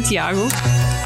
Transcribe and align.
Santiago. 0.00 0.48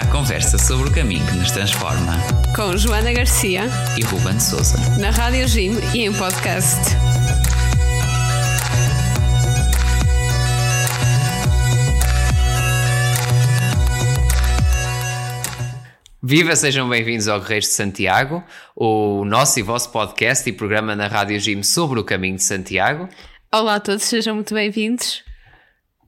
A 0.00 0.06
conversa 0.06 0.56
sobre 0.56 0.88
o 0.88 0.92
caminho 0.92 1.26
que 1.26 1.34
nos 1.36 1.50
transforma. 1.50 2.16
Com 2.54 2.76
Joana 2.76 3.12
Garcia 3.12 3.64
e 3.98 4.04
Ruben 4.04 4.38
Souza. 4.38 4.78
Na 5.00 5.10
Rádio 5.10 5.48
Jim 5.48 5.72
e 5.92 6.04
em 6.04 6.12
podcast. 6.12 6.78
Viva, 16.22 16.54
sejam 16.54 16.88
bem-vindos 16.88 17.26
ao 17.26 17.40
Guerreiros 17.40 17.66
de 17.66 17.74
Santiago, 17.74 18.44
o 18.76 19.24
nosso 19.24 19.58
e 19.58 19.62
vosso 19.62 19.90
podcast 19.90 20.48
e 20.48 20.52
programa 20.52 20.94
na 20.94 21.08
Rádio 21.08 21.40
Jim 21.40 21.64
sobre 21.64 21.98
o 21.98 22.04
caminho 22.04 22.36
de 22.36 22.44
Santiago. 22.44 23.08
Olá 23.52 23.74
a 23.74 23.80
todos, 23.80 24.04
sejam 24.04 24.36
muito 24.36 24.54
bem-vindos. 24.54 25.24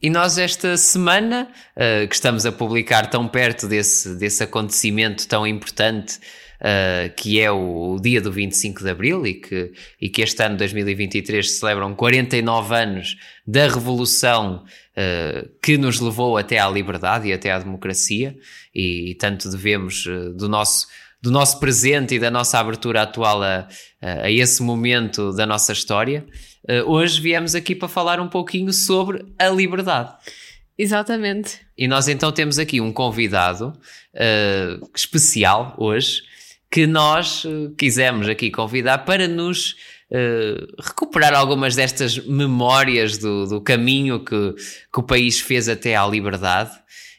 E 0.00 0.10
nós, 0.10 0.36
esta 0.36 0.77
semana, 0.77 1.48
uh, 1.74 2.06
que 2.06 2.14
estamos 2.14 2.45
a 2.45 2.52
publicar 2.52 3.09
tão 3.09 3.27
perto 3.27 3.66
desse, 3.66 4.14
desse 4.16 4.42
acontecimento 4.42 5.27
tão 5.27 5.46
importante, 5.46 6.18
uh, 6.60 7.12
que 7.16 7.41
é 7.41 7.50
o, 7.50 7.95
o, 7.95 8.01
dia 8.01 8.20
do 8.20 8.30
25 8.30 8.82
de 8.82 8.90
Abril, 8.90 9.27
e 9.27 9.34
que, 9.34 9.73
e 9.98 10.10
que 10.10 10.20
este 10.20 10.42
ano, 10.42 10.59
2023, 10.59 11.51
se 11.51 11.60
celebram 11.60 11.95
49 11.95 12.74
anos 12.74 13.16
da 13.46 13.68
Revolução 13.68 14.64
uh, 14.64 15.48
que 15.62 15.78
nos 15.78 15.98
levou 15.98 16.37
até 16.37 16.59
à 16.59 16.68
liberdade 16.68 17.28
e 17.28 17.32
até 17.32 17.51
à 17.51 17.59
democracia, 17.59 18.37
e, 18.74 19.12
e 19.12 19.15
tanto 19.15 19.51
devemos 19.51 20.04
do 20.34 20.46
nosso 20.46 20.88
do 21.22 21.30
nosso 21.30 21.58
presente 21.58 22.14
e 22.14 22.18
da 22.18 22.30
nossa 22.30 22.58
abertura 22.58 23.02
atual 23.02 23.42
a, 23.42 23.66
a 24.00 24.30
esse 24.30 24.62
momento 24.62 25.32
da 25.32 25.46
nossa 25.46 25.73
história. 25.73 26.24
Uh, 26.68 26.90
hoje 26.90 27.20
viemos 27.20 27.54
aqui 27.54 27.74
para 27.74 27.88
falar 27.88 28.20
um 28.20 28.28
pouquinho 28.28 28.73
sobre 28.73 29.24
a 29.38 29.48
liberdade. 29.48 30.12
Exatamente. 30.76 31.60
E 31.76 31.88
nós 31.88 32.08
então 32.08 32.30
temos 32.32 32.58
aqui 32.58 32.80
um 32.80 32.92
convidado 32.92 33.68
uh, 34.14 34.90
especial 34.95 35.74
hoje 35.78 36.23
que 36.70 36.86
nós 36.86 37.45
uh, 37.45 37.73
quisemos 37.78 38.28
aqui 38.28 38.51
convidar 38.51 38.98
para 38.98 39.26
nos 39.26 39.76
recuperar 40.78 41.34
algumas 41.34 41.74
destas 41.74 42.16
memórias 42.28 43.18
do, 43.18 43.45
do 43.45 43.60
caminho 43.60 44.20
que, 44.20 44.54
que 44.54 45.01
o 45.01 45.02
país 45.02 45.40
fez 45.40 45.68
até 45.68 45.96
à 45.96 46.06
liberdade 46.06 46.70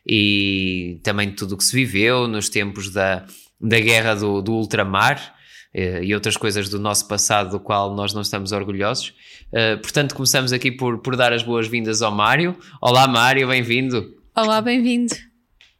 e 0.07 0.97
também 1.03 1.29
tudo 1.29 1.55
o 1.55 1.57
que 1.57 1.65
se 1.65 1.75
viveu 1.75 2.29
nos 2.29 2.47
tempos 2.47 2.89
da, 2.89 3.25
da 3.59 3.79
guerra 3.79 4.15
do, 4.15 4.41
do 4.41 4.53
ultramar 4.53 5.35
uh, 5.75 6.03
e 6.03 6.13
outras 6.13 6.37
coisas 6.37 6.69
do 6.69 6.79
nosso 6.79 7.07
passado 7.07 7.51
do 7.51 7.59
qual 7.59 7.95
nós 7.95 8.13
não 8.13 8.21
estamos 8.21 8.51
orgulhosos. 8.51 9.13
Uh, 9.47 9.79
portanto, 9.81 10.15
começamos 10.15 10.53
aqui 10.53 10.71
por, 10.71 10.99
por 10.99 11.15
dar 11.15 11.33
as 11.33 11.43
boas-vindas 11.43 12.01
ao 12.01 12.11
Mário. 12.11 12.57
Olá, 12.81 13.07
Mário, 13.07 13.47
bem-vindo. 13.47 14.15
Olá, 14.35 14.61
bem-vindo. 14.61 15.15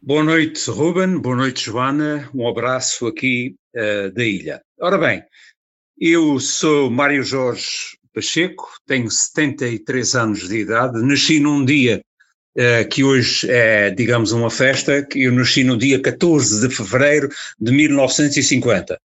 Boa 0.00 0.22
noite, 0.22 0.70
Ruben. 0.70 1.18
Boa 1.18 1.36
noite, 1.36 1.64
Joana. 1.64 2.28
Um 2.34 2.48
abraço 2.48 3.06
aqui 3.06 3.54
uh, 3.74 4.12
da 4.12 4.24
ilha. 4.24 4.60
Ora 4.80 4.96
bem, 4.96 5.22
eu 6.00 6.38
sou 6.38 6.88
Mário 6.88 7.22
Jorge 7.24 7.98
Pacheco, 8.14 8.68
tenho 8.86 9.10
73 9.10 10.14
anos 10.14 10.48
de 10.48 10.58
idade, 10.58 11.00
nasci 11.02 11.40
num 11.40 11.64
dia 11.64 11.96
eh, 11.96 12.02
que 12.90 13.04
hoje 13.04 13.48
é, 13.48 13.90
digamos, 13.90 14.32
uma 14.32 14.50
festa, 14.50 15.02
que 15.02 15.22
eu 15.22 15.32
nasci 15.32 15.62
no 15.62 15.76
dia 15.76 16.00
14 16.00 16.66
de 16.66 16.74
fevereiro 16.74 17.28
de 17.60 17.70
1950. 17.70 18.94
Uh, 18.94 18.98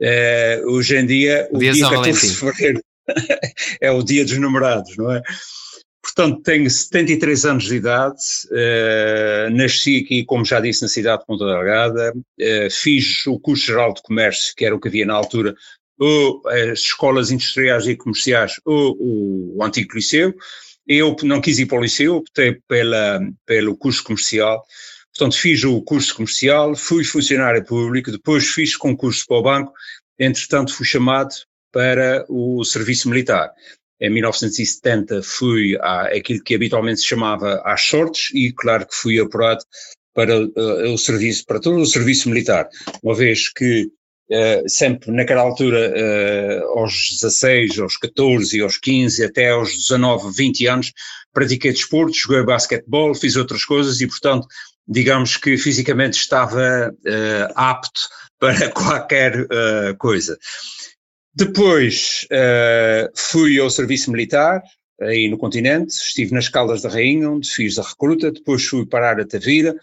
eh, 0.00 0.62
hoje 0.64 0.96
em 0.96 1.06
dia, 1.06 1.48
o 1.50 1.58
dia, 1.58 1.72
dia 1.72 1.90
14 1.90 2.28
de 2.28 2.36
fevereiro 2.36 2.82
é 3.80 3.90
o 3.90 4.02
dia 4.02 4.24
dos 4.24 4.38
namorados, 4.38 4.96
não 4.96 5.12
é? 5.12 5.22
Portanto, 6.02 6.40
tenho 6.42 6.70
73 6.70 7.44
anos 7.44 7.64
de 7.64 7.74
idade, 7.74 8.16
uh, 8.50 9.50
nasci 9.54 9.98
aqui, 9.98 10.24
como 10.24 10.44
já 10.44 10.58
disse, 10.58 10.82
na 10.82 10.88
cidade 10.88 11.20
de 11.20 11.26
Ponta 11.26 11.44
Delgada, 11.44 12.14
uh, 12.14 12.70
fiz 12.70 13.26
o 13.26 13.38
curso 13.38 13.66
geral 13.66 13.92
de 13.92 14.00
comércio, 14.02 14.54
que 14.56 14.64
era 14.64 14.74
o 14.74 14.80
que 14.80 14.88
havia 14.88 15.04
na 15.04 15.14
altura, 15.14 15.54
ou 15.98 16.42
as 16.46 16.78
escolas 16.78 17.30
industriais 17.30 17.86
e 17.86 17.94
comerciais, 17.94 18.54
ou 18.64 18.96
o 18.98 19.62
antigo 19.62 19.94
liceu, 19.94 20.34
eu 20.90 21.14
não 21.22 21.40
quis 21.40 21.60
ir 21.60 21.66
para 21.66 21.78
o 21.78 21.82
liceu, 21.82 22.16
optei 22.16 22.58
pela, 22.66 23.20
pelo 23.46 23.76
curso 23.76 24.02
comercial. 24.02 24.60
Portanto, 25.14 25.38
fiz 25.38 25.62
o 25.62 25.80
curso 25.82 26.16
comercial, 26.16 26.74
fui 26.74 27.04
funcionário 27.04 27.64
público, 27.64 28.10
depois 28.10 28.48
fiz 28.48 28.76
concurso 28.76 29.24
para 29.28 29.36
o 29.36 29.42
banco, 29.42 29.72
entretanto 30.18 30.74
fui 30.74 30.84
chamado 30.84 31.32
para 31.72 32.26
o 32.28 32.64
serviço 32.64 33.08
militar. 33.08 33.52
Em 34.00 34.10
1970 34.10 35.22
fui 35.22 35.78
àquilo 35.80 36.42
que 36.42 36.56
habitualmente 36.56 37.00
se 37.00 37.06
chamava 37.06 37.62
às 37.64 37.82
sortes 37.82 38.34
e 38.34 38.52
claro 38.52 38.84
que 38.84 38.94
fui 38.94 39.20
apurado 39.20 39.62
para 40.12 40.40
uh, 40.40 40.92
o 40.92 40.98
serviço, 40.98 41.46
para 41.46 41.60
todo 41.60 41.78
o 41.78 41.86
serviço 41.86 42.28
militar, 42.28 42.68
uma 43.00 43.14
vez 43.14 43.48
que 43.48 43.88
Uh, 44.30 44.68
sempre 44.68 45.10
naquela 45.10 45.40
altura, 45.42 45.92
uh, 45.92 46.78
aos 46.78 47.18
16, 47.20 47.80
aos 47.80 47.96
14, 47.96 48.60
aos 48.60 48.78
15, 48.78 49.24
até 49.24 49.50
aos 49.50 49.72
19, 49.72 50.32
20 50.32 50.66
anos, 50.68 50.92
pratiquei 51.32 51.72
desporto, 51.72 52.16
joguei 52.16 52.44
basquetebol, 52.44 53.12
fiz 53.12 53.34
outras 53.34 53.64
coisas 53.64 54.00
e, 54.00 54.06
portanto, 54.06 54.46
digamos 54.86 55.36
que 55.36 55.58
fisicamente 55.58 56.14
estava 56.14 56.94
uh, 56.94 57.52
apto 57.56 58.02
para 58.38 58.70
qualquer 58.70 59.48
coisa. 59.98 60.38
Depois 61.34 62.26
fui 63.14 63.58
ao 63.58 63.68
serviço 63.68 64.10
militar, 64.10 64.62
aí 64.98 65.28
no 65.28 65.36
continente, 65.36 65.92
estive 65.92 66.32
nas 66.32 66.48
Caldas 66.48 66.80
da 66.80 66.88
Rainha, 66.88 67.28
onde 67.28 67.50
fiz 67.50 67.78
a 67.78 67.82
recruta, 67.82 68.32
depois 68.32 68.64
fui 68.64 68.86
parar 68.86 69.20
a 69.20 69.26
Tavira, 69.26 69.76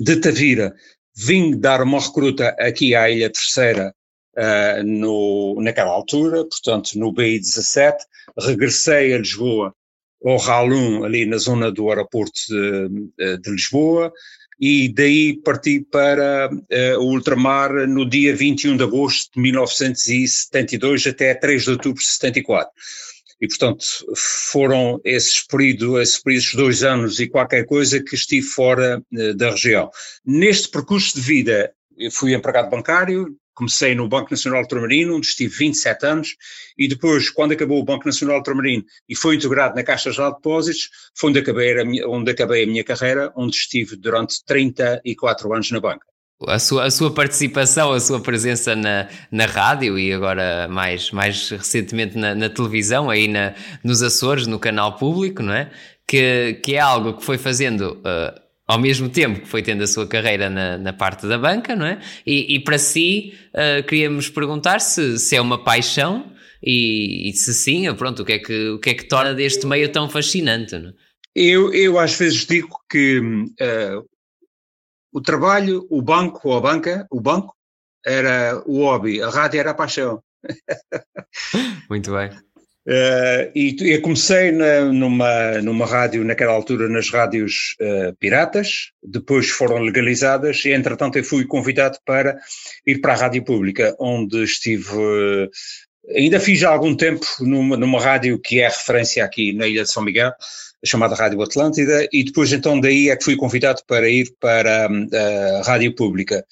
de 0.00 0.16
Tavira 0.16 0.74
Vim 1.16 1.58
dar 1.58 1.82
uma 1.82 2.00
recruta 2.00 2.48
aqui 2.58 2.94
à 2.94 3.08
Ilha 3.08 3.30
Terceira 3.30 3.94
uh, 4.36 4.82
no, 4.84 5.56
naquela 5.60 5.90
altura, 5.90 6.44
portanto 6.44 6.98
no 6.98 7.12
BI 7.12 7.38
17, 7.38 8.04
regressei 8.38 9.14
a 9.14 9.18
Lisboa, 9.18 9.74
ao 10.24 10.38
Ralum, 10.38 11.04
ali 11.04 11.26
na 11.26 11.36
zona 11.36 11.70
do 11.70 11.88
aeroporto 11.90 12.40
de, 12.48 13.38
de 13.38 13.50
Lisboa, 13.50 14.12
e 14.60 14.88
daí 14.88 15.34
parti 15.42 15.80
para 15.80 16.48
uh, 16.50 16.98
o 17.00 17.12
ultramar 17.12 17.86
no 17.86 18.08
dia 18.08 18.34
21 18.34 18.76
de 18.76 18.84
agosto 18.84 19.32
de 19.34 19.40
1972 19.40 21.06
até 21.06 21.34
3 21.34 21.62
de 21.62 21.70
outubro 21.70 22.00
de 22.00 22.06
74. 22.08 22.72
E, 23.44 23.48
portanto, 23.48 23.84
foram 24.16 24.98
esses 25.04 25.42
períodos, 25.42 26.00
esses 26.00 26.18
períodos 26.18 26.54
dois 26.54 26.82
anos 26.82 27.20
e 27.20 27.28
qualquer 27.28 27.66
coisa 27.66 28.02
que 28.02 28.14
estive 28.14 28.46
fora 28.46 29.02
uh, 29.12 29.34
da 29.34 29.50
região. 29.50 29.90
Neste 30.24 30.66
percurso 30.70 31.14
de 31.14 31.20
vida, 31.20 31.70
fui 32.10 32.32
empregado 32.32 32.70
bancário, 32.70 33.36
comecei 33.52 33.94
no 33.94 34.08
Banco 34.08 34.30
Nacional 34.30 34.62
Ultramarino, 34.62 35.14
onde 35.16 35.26
estive 35.26 35.54
27 35.54 36.06
anos, 36.06 36.36
e 36.78 36.88
depois, 36.88 37.28
quando 37.28 37.52
acabou 37.52 37.78
o 37.78 37.84
Banco 37.84 38.06
Nacional 38.06 38.38
Ultramarino 38.38 38.82
e 39.06 39.14
foi 39.14 39.36
integrado 39.36 39.74
na 39.76 39.82
Caixa 39.82 40.10
Geral 40.10 40.30
de 40.30 40.36
Depósitos, 40.36 40.88
foi 41.14 41.28
onde 41.28 41.40
acabei, 41.40 41.84
minha, 41.84 42.08
onde 42.08 42.30
acabei 42.30 42.64
a 42.64 42.66
minha 42.66 42.82
carreira, 42.82 43.30
onde 43.36 43.54
estive 43.54 43.94
durante 43.94 44.42
34 44.46 45.52
anos 45.52 45.70
na 45.70 45.80
banca 45.80 46.13
a 46.46 46.58
sua, 46.58 46.84
a 46.84 46.90
sua 46.90 47.12
participação, 47.12 47.92
a 47.92 48.00
sua 48.00 48.20
presença 48.20 48.74
na, 48.74 49.08
na 49.30 49.46
rádio 49.46 49.98
e 49.98 50.12
agora 50.12 50.68
mais, 50.68 51.10
mais 51.10 51.50
recentemente 51.50 52.18
na, 52.18 52.34
na 52.34 52.48
televisão, 52.48 53.08
aí 53.08 53.28
na, 53.28 53.54
nos 53.82 54.02
Açores, 54.02 54.46
no 54.46 54.58
canal 54.58 54.96
público, 54.96 55.42
não 55.42 55.54
é? 55.54 55.70
Que, 56.06 56.60
que 56.62 56.74
é 56.74 56.80
algo 56.80 57.14
que 57.14 57.24
foi 57.24 57.38
fazendo 57.38 57.98
uh, 58.00 58.40
ao 58.66 58.78
mesmo 58.78 59.08
tempo 59.08 59.40
que 59.40 59.48
foi 59.48 59.62
tendo 59.62 59.82
a 59.84 59.86
sua 59.86 60.06
carreira 60.06 60.50
na, 60.50 60.76
na 60.76 60.92
parte 60.92 61.26
da 61.26 61.38
banca, 61.38 61.74
não 61.76 61.86
é? 61.86 61.98
E, 62.26 62.56
e 62.56 62.60
para 62.60 62.78
si, 62.78 63.34
uh, 63.54 63.82
queríamos 63.86 64.28
perguntar 64.28 64.80
se, 64.80 65.18
se 65.18 65.36
é 65.36 65.40
uma 65.40 65.62
paixão 65.62 66.32
e, 66.62 67.30
e, 67.30 67.32
se 67.32 67.54
sim, 67.54 67.92
pronto, 67.94 68.22
o 68.22 68.24
que, 68.24 68.32
é 68.32 68.38
que, 68.38 68.68
o 68.70 68.78
que 68.78 68.90
é 68.90 68.94
que 68.94 69.04
torna 69.04 69.34
deste 69.34 69.66
meio 69.66 69.90
tão 69.90 70.08
fascinante, 70.08 70.76
não 70.78 70.90
é? 70.90 70.92
Eu, 71.36 71.74
eu 71.74 71.98
às 71.98 72.16
vezes 72.16 72.46
digo 72.46 72.68
que 72.88 73.18
uh, 73.18 74.04
o 75.14 75.20
trabalho, 75.20 75.86
o 75.88 76.02
banco 76.02 76.48
ou 76.48 76.56
a 76.56 76.60
banca, 76.60 77.06
o 77.08 77.20
banco 77.20 77.54
era 78.04 78.60
o 78.66 78.82
hobby, 78.82 79.22
a 79.22 79.30
rádio 79.30 79.60
era 79.60 79.70
a 79.70 79.74
paixão. 79.74 80.20
Muito 81.88 82.12
bem. 82.12 82.30
Uh, 82.86 83.48
e 83.54 83.76
eu 83.80 84.02
comecei 84.02 84.50
na, 84.50 84.80
numa, 84.92 85.62
numa 85.62 85.86
rádio, 85.86 86.22
naquela 86.24 86.52
altura, 86.52 86.88
nas 86.88 87.08
rádios 87.10 87.76
uh, 87.80 88.14
piratas, 88.18 88.90
depois 89.02 89.48
foram 89.48 89.78
legalizadas 89.78 90.62
e, 90.66 90.72
entretanto, 90.72 91.16
eu 91.16 91.24
fui 91.24 91.46
convidado 91.46 91.96
para 92.04 92.36
ir 92.86 93.00
para 93.00 93.14
a 93.14 93.16
rádio 93.16 93.42
pública, 93.44 93.94
onde 93.98 94.42
estive. 94.42 94.90
Uh, 94.90 95.48
ainda 96.14 96.40
fiz 96.40 96.62
há 96.64 96.70
algum 96.70 96.94
tempo 96.94 97.24
numa, 97.40 97.76
numa 97.76 98.00
rádio 98.00 98.38
que 98.38 98.60
é 98.60 98.68
referência 98.68 99.24
aqui 99.24 99.54
na 99.54 99.66
Ilha 99.66 99.84
de 99.84 99.90
São 99.90 100.02
Miguel, 100.02 100.32
chamada 100.84 101.14
Rádio 101.14 101.42
Atlântida, 101.42 102.06
e 102.12 102.24
depois 102.24 102.52
então 102.52 102.80
daí 102.80 103.10
é 103.10 103.16
que 103.16 103.24
fui 103.24 103.36
convidado 103.36 103.80
para 103.86 104.08
ir 104.08 104.32
para 104.40 104.86
a 104.86 105.62
Rádio 105.62 105.94
Pública, 105.94 106.44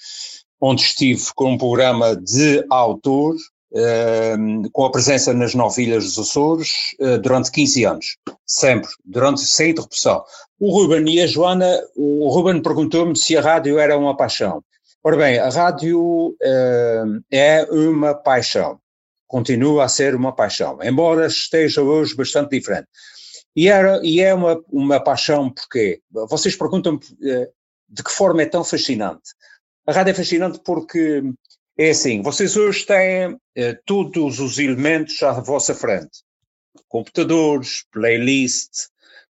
onde 0.60 0.82
estive 0.82 1.22
com 1.34 1.52
um 1.52 1.58
programa 1.58 2.16
de 2.16 2.64
autor, 2.70 3.34
uh, 3.72 4.70
com 4.72 4.84
a 4.84 4.90
presença 4.90 5.34
nas 5.34 5.54
novilhas 5.54 6.04
dos 6.04 6.18
Açores 6.18 6.70
uh, 7.00 7.18
durante 7.18 7.50
15 7.50 7.84
anos, 7.84 8.16
sempre, 8.46 8.88
durante, 9.04 9.40
sem 9.40 9.70
interrupção. 9.70 10.22
O 10.60 10.70
Ruben 10.70 11.12
e 11.12 11.20
a 11.20 11.26
Joana, 11.26 11.80
o 11.96 12.28
Ruben 12.28 12.62
perguntou-me 12.62 13.16
se 13.16 13.36
a 13.36 13.40
rádio 13.40 13.78
era 13.78 13.98
uma 13.98 14.16
paixão. 14.16 14.62
Ora 15.02 15.16
bem, 15.16 15.38
a 15.38 15.48
rádio 15.48 16.28
uh, 16.28 17.20
é 17.30 17.64
uma 17.70 18.14
paixão, 18.14 18.78
continua 19.26 19.84
a 19.84 19.88
ser 19.88 20.14
uma 20.14 20.32
paixão, 20.32 20.78
embora 20.80 21.26
esteja 21.26 21.82
hoje 21.82 22.14
bastante 22.14 22.50
diferente. 22.50 22.86
E, 23.54 23.68
era, 23.68 24.00
e 24.02 24.20
é 24.20 24.32
uma, 24.32 24.62
uma 24.70 25.00
paixão 25.00 25.50
porque 25.50 26.00
vocês 26.10 26.56
perguntam-me 26.56 27.00
de 27.88 28.02
que 28.02 28.10
forma 28.10 28.42
é 28.42 28.46
tão 28.46 28.64
fascinante. 28.64 29.30
A 29.86 29.92
rádio 29.92 30.12
é 30.12 30.14
fascinante 30.14 30.60
porque 30.64 31.22
é 31.76 31.90
assim, 31.90 32.22
vocês 32.22 32.56
hoje 32.56 32.86
têm 32.86 33.36
eh, 33.56 33.78
todos 33.84 34.38
os 34.38 34.58
elementos 34.58 35.22
à 35.22 35.32
vossa 35.32 35.74
frente. 35.74 36.22
Computadores, 36.88 37.84
playlist, 37.90 38.70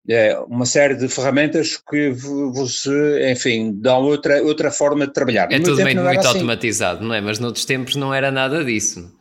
eh, 0.08 0.38
uma 0.48 0.66
série 0.66 0.96
de 0.96 1.08
ferramentas 1.10 1.78
que 1.78 2.12
vos, 2.12 2.86
enfim, 3.32 3.74
dão 3.74 4.04
outra, 4.04 4.44
outra 4.44 4.72
forma 4.72 5.08
de 5.08 5.14
trabalhar. 5.14 5.52
É 5.52 5.60
tudo 5.60 5.82
muito, 5.82 6.02
muito 6.02 6.20
assim. 6.20 6.28
automatizado, 6.28 7.04
não 7.04 7.14
é? 7.14 7.22
Mas 7.22 7.40
noutros 7.40 7.66
tempos 7.66 7.96
não 7.96 8.14
era 8.14 8.32
nada 8.32 8.64
disso. 8.64 9.12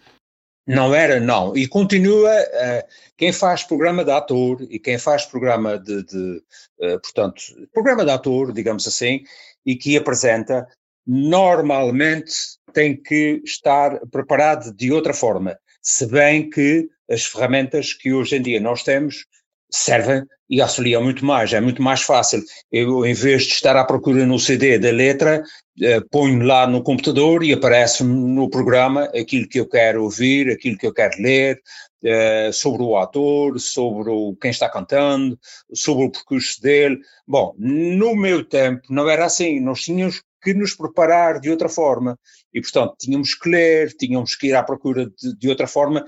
Não 0.67 0.95
era, 0.95 1.21
não. 1.21 1.57
E 1.57 1.69
continua, 1.69 2.31
uh, 2.31 2.89
quem 3.19 3.33
faz 3.33 3.63
programa 3.63 4.05
de 4.05 4.11
ator 4.11 4.63
e 4.71 4.79
quem 4.79 4.99
faz 4.99 5.27
programa 5.27 5.79
de, 5.79 6.03
de 6.05 6.43
uh, 6.81 7.01
portanto, 7.01 7.43
programa 7.73 8.05
de 8.05 8.11
ator, 8.11 8.53
digamos 8.53 8.87
assim, 8.87 9.23
e 9.67 9.77
que 9.77 9.97
apresenta, 9.97 10.67
normalmente 11.07 12.33
tem 12.73 12.97
que 12.97 13.43
estar 13.45 14.01
preparado 14.11 14.73
de 14.75 14.91
outra 14.91 15.13
forma, 15.13 15.59
se 15.83 16.07
bem 16.07 16.49
que 16.49 16.89
as 17.11 17.25
ferramentas 17.25 17.93
que 17.93 18.13
hoje 18.13 18.37
em 18.37 18.43
dia 18.43 18.59
nós 18.59 18.83
temos 18.83 19.27
servem 19.75 20.23
e 20.49 20.61
auxiliam 20.61 21.03
muito 21.03 21.25
mais, 21.25 21.53
é 21.53 21.61
muito 21.61 21.83
mais 21.83 22.03
fácil. 22.03 22.41
Eu, 22.71 23.05
em 23.05 23.15
vez 23.15 23.45
de 23.45 23.55
estar 23.55 23.77
à 23.77 23.85
procura 23.85 24.25
no 24.25 24.39
CD 24.39 24.79
da 24.79 24.91
letra, 24.91 25.43
eh, 25.83 26.01
ponho 26.11 26.45
lá 26.45 26.67
no 26.67 26.83
computador 26.83 27.43
e 27.43 27.53
aparece 27.53 28.05
no 28.05 28.49
programa 28.49 29.05
aquilo 29.19 29.49
que 29.49 29.59
eu 29.59 29.69
quero 29.69 30.05
ouvir, 30.05 30.51
aquilo 30.51 30.79
que 30.79 30.87
eu 30.87 30.93
quero 30.93 31.21
ler, 31.21 31.61
eh, 32.05 32.51
sobre 32.53 32.83
o 32.83 32.97
ator, 32.97 33.59
sobre 33.59 34.11
o, 34.11 34.37
quem 34.41 34.51
está 34.51 34.69
cantando, 34.69 35.39
sobre 35.73 36.05
o 36.05 36.11
percurso 36.11 36.61
dele. 36.61 36.99
Bom, 37.27 37.55
no 37.59 38.15
meu 38.15 38.45
tempo 38.45 38.83
não 38.91 39.09
era 39.09 39.25
assim, 39.25 39.59
nós 39.61 39.81
tínhamos 39.81 40.23
que 40.43 40.55
nos 40.55 40.75
preparar 40.75 41.41
de 41.41 41.51
outra 41.51 41.69
forma 41.69 42.19
e, 42.53 42.61
portanto, 42.61 42.95
tínhamos 42.99 43.35
que 43.35 43.49
ler, 43.49 43.93
tínhamos 43.95 44.37
que 44.37 44.49
ir 44.49 44.55
à 44.55 44.63
procura 44.63 45.07
de, 45.07 45.37
de 45.37 45.49
outra 45.49 45.67
forma. 45.67 46.05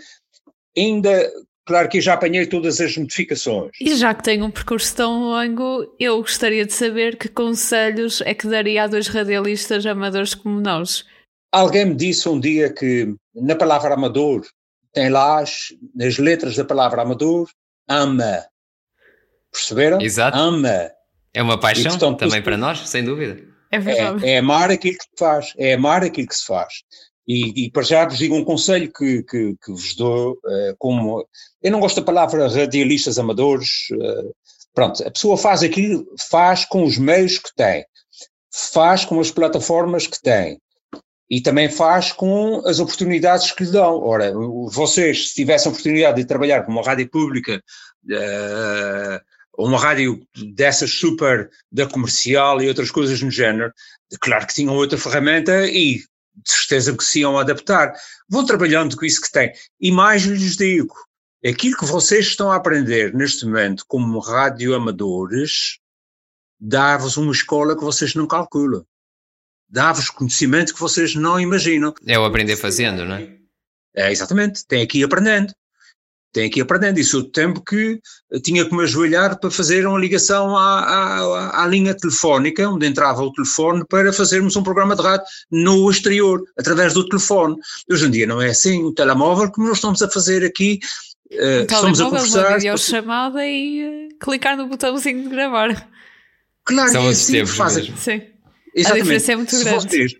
Ainda 0.77 1.33
Claro 1.67 1.89
que 1.89 2.01
já 2.01 2.15
apanhei 2.15 2.47
todas 2.47 2.81
as 2.81 2.97
notificações. 2.97 3.73
E 3.81 3.97
já 3.97 4.15
que 4.15 4.23
tem 4.23 4.41
um 4.41 4.51
percurso 4.51 4.95
tão 4.95 5.25
longo, 5.25 5.93
eu 5.99 6.19
gostaria 6.19 6.65
de 6.65 6.73
saber 6.73 7.17
que 7.17 7.29
conselhos 7.29 8.21
é 8.21 8.33
que 8.35 8.47
daria 8.47 8.85
a 8.85 8.87
dois 8.87 9.09
radialistas 9.09 9.85
amadores 9.85 10.33
como 10.33 10.61
nós. 10.61 11.05
Alguém 11.51 11.87
me 11.87 11.95
disse 11.97 12.29
um 12.29 12.39
dia 12.39 12.73
que 12.73 13.13
na 13.35 13.57
palavra 13.57 13.95
amador 13.95 14.47
tem 14.93 15.09
lá 15.09 15.41
as, 15.41 15.75
nas 15.93 16.19
letras 16.19 16.55
da 16.55 16.65
palavra 16.65 17.03
amador, 17.03 17.49
ama. 17.89 18.45
Perceberam? 19.51 20.01
Exato. 20.01 20.39
Ama. 20.39 20.91
É 21.35 21.43
uma 21.43 21.59
paixão 21.59 21.87
e, 21.87 21.99
portanto, 21.99 22.19
também 22.21 22.43
para 22.43 22.57
nós, 22.57 22.89
sem 22.89 23.05
dúvida. 23.05 23.43
É 23.73 23.79
verdade. 23.81 24.25
É, 24.25 24.35
é 24.35 24.39
amar 24.39 24.71
aquilo 24.71 24.97
que 24.97 25.05
se 25.05 25.11
faz, 25.19 25.53
é 25.59 25.75
amar 25.75 26.05
aquilo 26.05 26.29
que 26.29 26.37
se 26.37 26.47
faz. 26.47 26.75
E, 27.27 27.65
e 27.65 27.71
para 27.71 27.83
já 27.83 28.07
vos 28.07 28.19
digo 28.19 28.37
um 28.37 28.45
conselho 28.45 28.93
que, 28.93 29.23
que, 29.25 29.57
que 29.63 29.73
vos 29.73 29.97
dou, 29.97 30.33
uh, 30.33 30.77
como, 30.79 31.27
eu 31.61 31.73
não 31.73 31.81
gosto 31.81 31.97
da 31.97 32.07
palavra 32.07 32.49
radialistas 32.49 33.19
amadores, 33.19 33.89
uh, 33.93 34.33
pronto, 34.73 35.03
a 35.07 35.11
pessoa 35.11 35.37
faz 35.37 35.63
aquilo, 35.65 36.07
faz 36.31 36.65
com 36.65 36.85
os 36.85 36.97
meios 36.97 37.39
que 37.39 37.53
tem, 37.57 37.85
faz 38.73 39.05
com 39.05 39.19
as 39.19 39.33
plataformas 39.33 40.07
que 40.07 40.23
tem, 40.23 40.61
e 41.29 41.41
também 41.41 41.69
faz 41.69 42.13
com 42.13 42.63
as 42.65 42.79
oportunidades 42.79 43.51
que 43.51 43.65
lhe 43.65 43.73
dão. 43.73 44.01
Ora, 44.01 44.33
vocês, 44.71 45.31
se 45.31 45.35
tivessem 45.35 45.69
a 45.69 45.73
oportunidade 45.73 46.17
de 46.19 46.27
trabalhar 46.27 46.63
com 46.63 46.71
uma 46.71 46.85
rádio 46.85 47.11
pública, 47.11 47.61
ou 49.53 49.67
uma 49.67 49.79
rádio 49.79 50.25
dessas 50.55 50.93
super 50.93 51.51
da 51.73 51.87
comercial 51.87 52.63
e 52.63 52.69
outras 52.69 52.93
coisas 52.93 53.21
no 53.21 53.31
género, 53.31 53.73
claro 54.21 54.47
que 54.47 54.55
tinham 54.55 54.77
outra 54.77 54.97
ferramenta 54.97 55.67
e 55.67 56.01
de 56.37 56.51
certeza 56.51 56.97
que 56.97 57.05
se 57.05 57.21
iam 57.21 57.39
adaptar. 57.39 57.95
Vão 58.29 58.45
trabalhando 58.45 58.97
com 58.97 59.05
isso 59.05 59.21
que 59.21 59.31
têm. 59.31 59.53
E 59.81 59.91
mais 59.91 60.23
lhes 60.23 60.57
digo, 60.57 60.95
aquilo 61.45 61.77
que 61.77 61.85
vocês 61.85 62.27
estão 62.27 62.51
a 62.51 62.57
aprender 62.57 63.15
neste 63.15 63.47
momento 63.47 63.85
como 63.87 64.19
radioamadores, 64.19 65.79
dá-vos 66.61 67.17
uma 67.17 67.33
escola 67.33 67.77
que 67.77 67.85
vocês 67.85 68.15
não 68.15 68.27
calculam. 68.27 68.85
Dá-vos 69.69 70.11
conhecimento 70.11 70.73
que 70.73 70.81
vocês 70.81 71.15
não 71.15 71.41
imaginam. 71.41 71.93
É 72.07 72.19
o 72.19 72.25
aprender 72.25 72.57
fazendo, 72.57 73.05
não 73.05 73.17
é? 73.17 73.37
É, 73.95 74.13
exatamente. 74.13 74.65
Tem 74.67 74.83
aqui 74.83 75.03
aprendendo 75.03 75.53
tem 76.37 76.51
que 76.51 76.61
ir 76.61 76.63
aprendendo. 76.63 76.99
Isso 76.99 77.21
o 77.21 77.25
tempo 77.25 77.63
que 77.63 77.99
tinha 78.43 78.63
que 78.69 78.77
me 78.77 78.83
ajoelhar 78.83 79.41
para 79.41 79.51
fazer 79.51 79.87
uma 79.87 79.99
ligação 79.99 80.55
à, 80.55 80.81
à, 80.81 81.63
à, 81.63 81.67
linha 81.67 81.95
telefónica, 81.95 82.69
onde 82.69 82.87
entrava 82.87 83.23
o 83.23 83.33
telefone, 83.33 83.83
para 83.89 84.13
fazermos 84.13 84.55
um 84.55 84.63
programa 84.63 84.95
de 84.95 85.03
rádio 85.03 85.25
no 85.51 85.91
exterior, 85.91 86.43
através 86.59 86.93
do 86.93 87.09
telefone. 87.09 87.57
Hoje 87.91 88.07
em 88.07 88.11
dia 88.11 88.27
não 88.27 88.43
é 88.43 88.51
assim, 88.51 88.85
o 88.85 88.93
telemóvel, 88.93 89.51
como 89.51 89.69
nós 89.69 89.79
estamos 89.79 90.03
a 90.03 90.11
fazer 90.11 90.45
aqui, 90.45 90.79
uh, 91.33 91.63
estamos 91.63 92.01
a 92.03 92.05
conversar. 92.05 92.49
Uma 92.49 92.59
videochamada 92.59 93.47
e 93.47 94.09
uh, 94.13 94.19
clicar 94.21 94.59
no 94.59 94.69
botãozinho 94.69 95.23
de 95.23 95.31
gravar. 95.31 95.89
Claro, 96.65 96.91
São 96.91 97.07
é 97.07 97.09
assim 97.09 97.33
que 97.33 97.47
fazem. 97.47 97.97
Sim. 97.97 98.21
Exatamente. 98.75 98.89
A 98.89 98.93
diferença 98.93 99.33
é 99.33 99.37
muito 99.37 99.59
grande. 99.59 99.89
Vocês, 99.89 100.13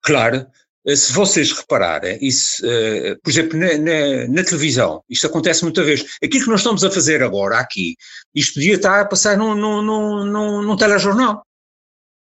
claro, 0.00 0.36
eh, 0.36 0.46
se 0.86 1.12
vocês 1.12 1.52
repararem, 1.52 2.18
isso, 2.22 2.64
uh, 2.64 3.20
por 3.22 3.30
exemplo, 3.30 3.58
na, 3.58 3.76
na, 3.76 4.28
na, 4.28 4.44
televisão, 4.44 5.04
isto 5.08 5.26
acontece 5.26 5.62
muita 5.62 5.82
vez. 5.82 6.04
Aquilo 6.24 6.44
que 6.44 6.50
nós 6.50 6.60
estamos 6.60 6.82
a 6.82 6.90
fazer 6.90 7.22
agora 7.22 7.58
aqui, 7.58 7.96
isto 8.34 8.54
podia 8.54 8.74
estar 8.74 9.00
a 9.00 9.04
passar 9.04 9.36
num, 9.36 9.54
num, 9.54 9.82
num, 9.82 10.62
num 10.62 10.76
telejornal. 10.76 11.44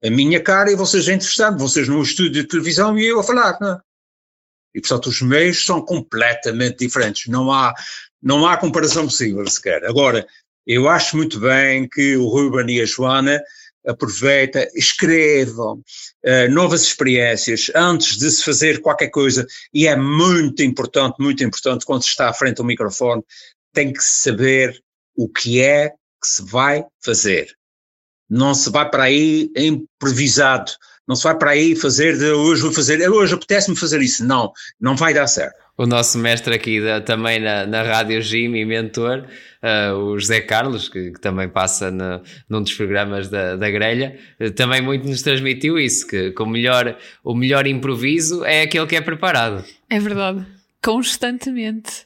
A 0.03 0.09
minha 0.09 0.41
cara 0.41 0.71
e 0.71 0.75
vocês 0.75 1.07
entrevistando, 1.07 1.57
vocês 1.57 1.87
num 1.87 2.01
estúdio 2.01 2.43
de 2.43 2.47
televisão 2.47 2.97
e 2.97 3.05
eu 3.05 3.19
a 3.19 3.23
falar, 3.23 3.57
não 3.59 3.73
é? 3.73 3.79
E 4.73 4.81
portanto 4.81 5.07
os 5.07 5.21
meios 5.21 5.65
são 5.65 5.81
completamente 5.81 6.79
diferentes, 6.79 7.27
não 7.27 7.51
há, 7.51 7.73
não 8.21 8.45
há 8.45 8.57
comparação 8.57 9.05
possível 9.05 9.47
sequer. 9.47 9.85
Agora, 9.85 10.27
eu 10.67 10.89
acho 10.89 11.15
muito 11.15 11.39
bem 11.39 11.87
que 11.87 12.17
o 12.17 12.27
Ruben 12.27 12.69
e 12.75 12.81
a 12.81 12.85
Joana 12.85 13.41
aproveita, 13.85 14.69
escrevam 14.75 15.75
uh, 15.75 16.51
novas 16.51 16.83
experiências 16.83 17.71
antes 17.75 18.17
de 18.17 18.29
se 18.31 18.43
fazer 18.43 18.81
qualquer 18.81 19.09
coisa, 19.09 19.45
e 19.73 19.87
é 19.87 19.95
muito 19.95 20.63
importante, 20.63 21.15
muito 21.19 21.43
importante, 21.43 21.85
quando 21.85 22.03
se 22.03 22.09
está 22.09 22.29
à 22.29 22.33
frente 22.33 22.57
do 22.57 22.63
microfone, 22.63 23.23
tem 23.73 23.91
que 23.91 24.03
saber 24.03 24.81
o 25.15 25.27
que 25.29 25.61
é 25.61 25.89
que 25.89 26.27
se 26.27 26.43
vai 26.43 26.83
fazer. 27.03 27.53
Não 28.29 28.53
se 28.53 28.69
vai 28.69 28.89
para 28.89 29.03
aí 29.03 29.51
improvisado, 29.55 30.71
não 31.07 31.15
se 31.15 31.23
vai 31.23 31.37
para 31.37 31.51
aí 31.51 31.75
fazer 31.75 32.17
de 32.17 32.31
hoje 32.31 32.63
vou 32.63 32.73
fazer, 32.73 33.07
hoje 33.09 33.33
apetece-me 33.33 33.75
fazer 33.75 34.01
isso. 34.01 34.25
Não, 34.25 34.51
não 34.79 34.95
vai 34.95 35.13
dar 35.13 35.27
certo 35.27 35.64
o 35.77 35.85
nosso 35.85 36.17
mestre 36.17 36.55
aqui 36.55 36.79
da, 36.81 37.01
também 37.01 37.39
na, 37.39 37.65
na 37.65 37.83
Rádio 37.83 38.21
Jim 38.21 38.55
e 38.55 38.65
mentor, 38.65 39.25
uh, 39.61 39.93
o 39.95 40.19
José 40.19 40.41
Carlos, 40.41 40.87
que, 40.87 41.11
que 41.11 41.19
também 41.19 41.49
passa 41.49 41.91
no, 41.91 42.21
num 42.49 42.61
dos 42.61 42.73
programas 42.73 43.27
da, 43.29 43.55
da 43.55 43.69
grelha, 43.69 44.17
uh, 44.39 44.51
também 44.51 44.81
muito 44.81 45.07
nos 45.07 45.21
transmitiu 45.21 45.77
isso, 45.77 46.07
que, 46.07 46.31
que 46.31 46.41
o, 46.41 46.45
melhor, 46.45 46.97
o 47.23 47.35
melhor 47.35 47.67
improviso 47.67 48.45
é 48.45 48.61
aquele 48.61 48.87
que 48.87 48.95
é 48.95 49.01
preparado. 49.01 49.65
É 49.89 49.99
verdade, 49.99 50.45
constantemente. 50.83 52.05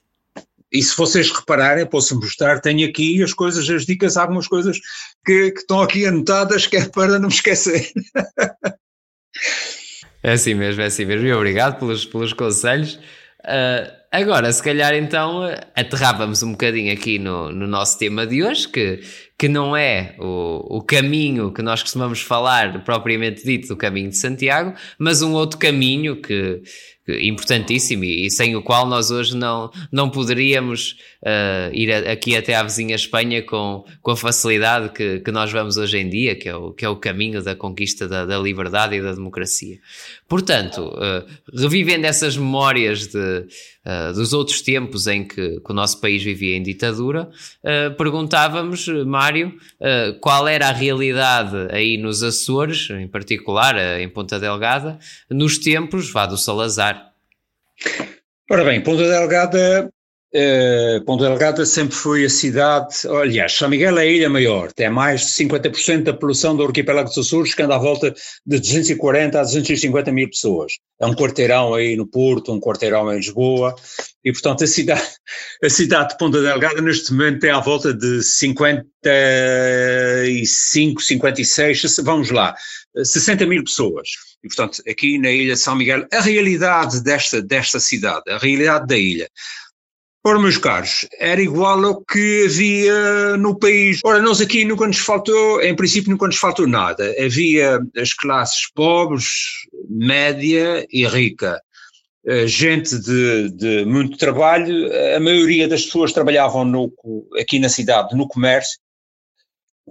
E 0.72 0.84
se 0.84 0.96
vocês 0.96 1.32
repararem, 1.32 1.86
posso 1.86 2.16
mostrar, 2.16 2.60
tenho 2.62 2.88
aqui 2.88 3.22
as 3.24 3.34
coisas, 3.34 3.68
as 3.70 3.86
dicas, 3.86 4.18
algumas 4.18 4.48
coisas 4.48 4.80
que, 5.26 5.52
que 5.52 5.60
estão 5.60 5.82
aqui 5.82 6.06
anotadas, 6.06 6.68
que 6.68 6.78
é 6.78 6.86
para 6.86 7.18
não 7.20 7.28
me 7.28 7.34
esquecer. 7.34 7.92
É 10.22 10.34
assim 10.34 10.54
mesmo, 10.54 10.82
é 10.82 10.88
assim 10.88 11.06
mesmo. 11.06 11.26
E 11.26 11.34
obrigado 11.34 11.80
pelos, 11.80 12.06
pelos 12.06 12.34
conselhos. 12.34 13.00
Uh, 13.46 13.89
agora, 14.12 14.51
se 14.51 14.62
calhar 14.62 14.93
então 14.93 15.43
aterrávamos 15.75 16.43
um 16.43 16.51
bocadinho 16.51 16.91
aqui 16.91 17.17
no, 17.17 17.51
no 17.51 17.67
nosso 17.67 17.98
tema 17.98 18.27
de 18.27 18.43
hoje, 18.43 18.67
que, 18.67 19.00
que 19.38 19.48
não 19.48 19.75
é 19.75 20.15
o, 20.19 20.77
o 20.77 20.81
caminho 20.81 21.53
que 21.53 21.62
nós 21.62 21.81
costumamos 21.81 22.22
falar 22.22 22.84
propriamente 22.84 23.46
dito 23.46 23.69
do 23.69 23.77
caminho 23.77 24.10
de 24.10 24.17
Santiago, 24.17 24.74
mas 24.98 25.22
um 25.22 25.34
outro 25.34 25.58
caminho 25.58 26.22
que, 26.22 26.62
importantíssimo 27.13 28.04
e, 28.04 28.30
sem 28.30 28.56
o 28.56 28.62
qual 28.62 28.88
nós 28.88 29.12
hoje 29.12 29.36
não, 29.36 29.72
não 29.92 30.10
poderíamos 30.10 30.96
uh, 31.24 31.74
ir 31.74 31.92
a, 31.92 32.12
aqui 32.12 32.36
até 32.36 32.56
à 32.56 32.63
vizinha 32.63 32.96
Espanha 32.96 33.42
com, 33.44 33.84
com 34.01 34.12
a 34.12 34.18
facilidade 34.18 34.89
que, 34.89 35.20
que 35.20 35.32
nós 35.32 35.51
vamos 35.51 35.78
hoje 35.78 35.98
em 35.98 36.10
dia, 36.10 36.36
que 36.36 36.50
é 36.50 36.56
o, 36.56 36.72
que 36.72 36.86
é 36.86 36.89
o 36.89 36.96
caminho 36.96 37.42
da 37.42 37.56
conquista 37.56 38.08
da, 38.08 38.25
da 38.25 38.38
liberdade 38.38 38.96
e 38.96 39.01
da 39.01 39.13
democracia. 39.13 39.80
Portanto, 40.28 40.82
uh, 40.82 41.60
revivendo 41.60 42.06
essas 42.06 42.38
memórias 42.38 43.08
de, 43.08 43.18
uh, 43.18 44.13
dos 44.13 44.34
outros 44.34 44.62
tempos 44.62 45.08
em 45.08 45.24
que, 45.24 45.60
que, 45.60 45.72
o 45.72 45.74
nosso 45.74 46.00
país 46.01 46.24
vivia 46.24 46.56
em 46.56 46.63
ditadura, 46.63 47.30
perguntávamos, 47.98 48.88
Mário, 49.06 49.54
qual 50.22 50.48
era 50.48 50.70
a 50.70 50.72
realidade 50.72 51.56
aí 51.72 51.98
nos 51.98 52.24
Açores, 52.24 52.89
em 52.89 53.08
particular 53.08 53.75
em 54.00 54.10
Ponta 54.10 54.39
Delgada, 54.39 55.00
nos 55.30 55.58
tempos 55.58 56.12
vá 56.12 56.25
do 56.25 56.38
Salazar. 56.38 56.99
Ora 58.52 58.64
bem, 58.64 58.82
Ponta 58.82 59.04
Delgada, 59.04 59.92
uh, 60.36 61.04
Ponta 61.06 61.26
Delgada 61.26 61.66
sempre 61.66 61.96
foi 61.96 62.26
a 62.26 62.30
cidade, 62.30 63.08
aliás, 63.08 63.54
São 63.54 63.70
Miguel 63.70 63.98
é 63.98 64.02
a 64.02 64.06
ilha 64.06 64.30
maior, 64.30 64.72
tem 64.72 64.90
mais 64.90 65.22
de 65.22 65.28
50% 65.46 66.04
da 66.04 66.14
população 66.14 66.56
do 66.56 66.64
arquipélago 66.64 67.10
dos 67.10 67.18
Açores, 67.18 67.54
que 67.54 67.62
anda 67.62 67.76
à 67.76 67.78
volta 67.78 68.14
de 68.46 68.60
240 68.60 69.40
a 69.40 69.44
250 69.44 70.12
mil 70.12 70.30
pessoas. 70.30 70.74
É 71.02 71.06
um 71.06 71.14
quarteirão 71.14 71.74
aí 71.74 71.96
no 71.96 72.06
Porto, 72.08 72.52
um 72.52 72.60
quarteirão 72.60 73.12
em 73.14 73.18
Lisboa, 73.18 73.76
e 74.24 74.32
portanto 74.32 74.64
a 74.64 74.68
cidade, 74.68 75.02
a 75.64 75.70
cidade 75.70 76.10
de 76.10 76.18
Ponta 76.18 76.42
Delgada 76.42 76.82
neste 76.82 77.14
momento 77.14 77.40
tem 77.40 77.52
à 77.52 77.60
volta 77.60 77.94
de 77.94 78.24
55, 78.24 81.02
56, 81.02 81.96
vamos 82.04 82.32
lá, 82.32 82.56
60 82.96 83.46
mil 83.46 83.64
pessoas. 83.64 84.10
E, 84.44 84.48
portanto, 84.48 84.82
aqui 84.88 85.18
na 85.18 85.32
Ilha 85.32 85.54
de 85.54 85.60
São 85.60 85.76
Miguel, 85.76 86.06
a 86.12 86.22
realidade 86.22 87.04
desta, 87.04 87.42
desta 87.42 87.80
cidade, 87.80 88.24
a 88.30 88.38
realidade 88.38 88.88
da 88.88 88.98
ilha. 88.98 89.30
Ora, 90.26 90.38
meus 90.38 90.58
caros, 90.58 91.08
era 91.18 91.42
igual 91.42 91.84
ao 91.86 92.04
que 92.04 92.46
havia 92.46 93.38
no 93.38 93.58
país. 93.58 94.02
Ora, 94.04 94.22
nós 94.22 94.42
aqui 94.42 94.66
nunca 94.66 94.86
nos 94.86 95.00
faltou, 95.00 95.62
em 95.62 95.76
princípio 95.76 96.12
nunca 96.12 96.28
nos 96.28 96.36
faltou 96.36 96.68
nada. 96.68 97.16
Havia 97.18 97.80
as 97.98 98.14
classes 98.14 98.70
pobres, 98.74 99.26
média 99.90 100.86
e 100.92 101.08
rica. 101.08 101.62
Eh, 102.26 102.48
gente 102.48 103.00
de, 103.00 103.50
de 103.52 103.86
muito 103.86 104.18
trabalho, 104.18 104.92
a 105.16 105.20
maioria 105.22 105.70
das 105.70 105.86
pessoas 105.86 106.12
trabalhavam 106.12 106.66
no, 106.66 106.94
aqui 107.40 107.58
na 107.58 107.70
cidade 107.70 108.16
no 108.16 108.28
comércio, 108.28 108.78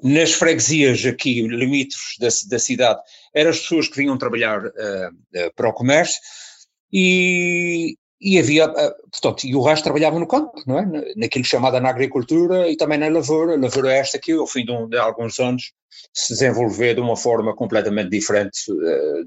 nas 0.02 0.32
freguesias 0.32 1.04
aqui, 1.06 1.40
limítrofes 1.40 2.16
da, 2.20 2.28
da 2.50 2.58
cidade, 2.58 3.00
eram 3.34 3.50
as 3.50 3.60
pessoas 3.60 3.88
que 3.88 3.96
vinham 3.96 4.18
trabalhar 4.18 4.64
uh, 4.66 5.52
para 5.56 5.70
o 5.70 5.72
comércio 5.72 6.20
e, 6.92 7.96
e 8.20 8.38
havia, 8.38 8.66
uh, 8.66 8.94
portanto, 9.10 9.44
e 9.44 9.54
o 9.54 9.62
resto 9.62 9.84
trabalhava 9.84 10.18
no 10.18 10.26
campo, 10.26 10.62
não 10.66 10.78
é? 10.78 11.14
Naquilo 11.16 11.44
chamado 11.44 11.78
na 11.80 11.88
agricultura 11.88 12.68
e 12.68 12.76
também 12.76 12.98
na 12.98 13.08
lavoura. 13.08 13.54
A 13.54 13.58
lavoura 13.58 13.92
é 13.92 13.98
esta 13.98 14.18
que, 14.18 14.32
ao 14.32 14.46
fim 14.46 14.64
de, 14.64 14.72
um, 14.72 14.88
de 14.88 14.96
alguns 14.96 15.38
anos, 15.38 15.72
se 16.12 16.32
desenvolveu 16.32 16.94
de 16.94 17.00
uma 17.00 17.16
forma 17.16 17.54
completamente 17.54 18.10
diferente 18.10 18.58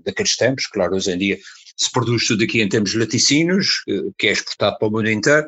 daqueles 0.03 0.35
tempos. 0.35 0.67
Claro, 0.67 0.95
hoje 0.95 1.11
em 1.11 1.17
dia 1.17 1.39
se 1.77 1.91
produz 1.91 2.27
tudo 2.27 2.43
aqui 2.43 2.61
em 2.61 2.69
termos 2.69 2.91
de 2.91 2.97
laticínios, 2.97 3.83
que 4.17 4.27
é 4.27 4.31
exportado 4.31 4.77
para 4.77 4.87
o 4.87 4.91
mundo 4.91 5.09
inteiro, 5.09 5.47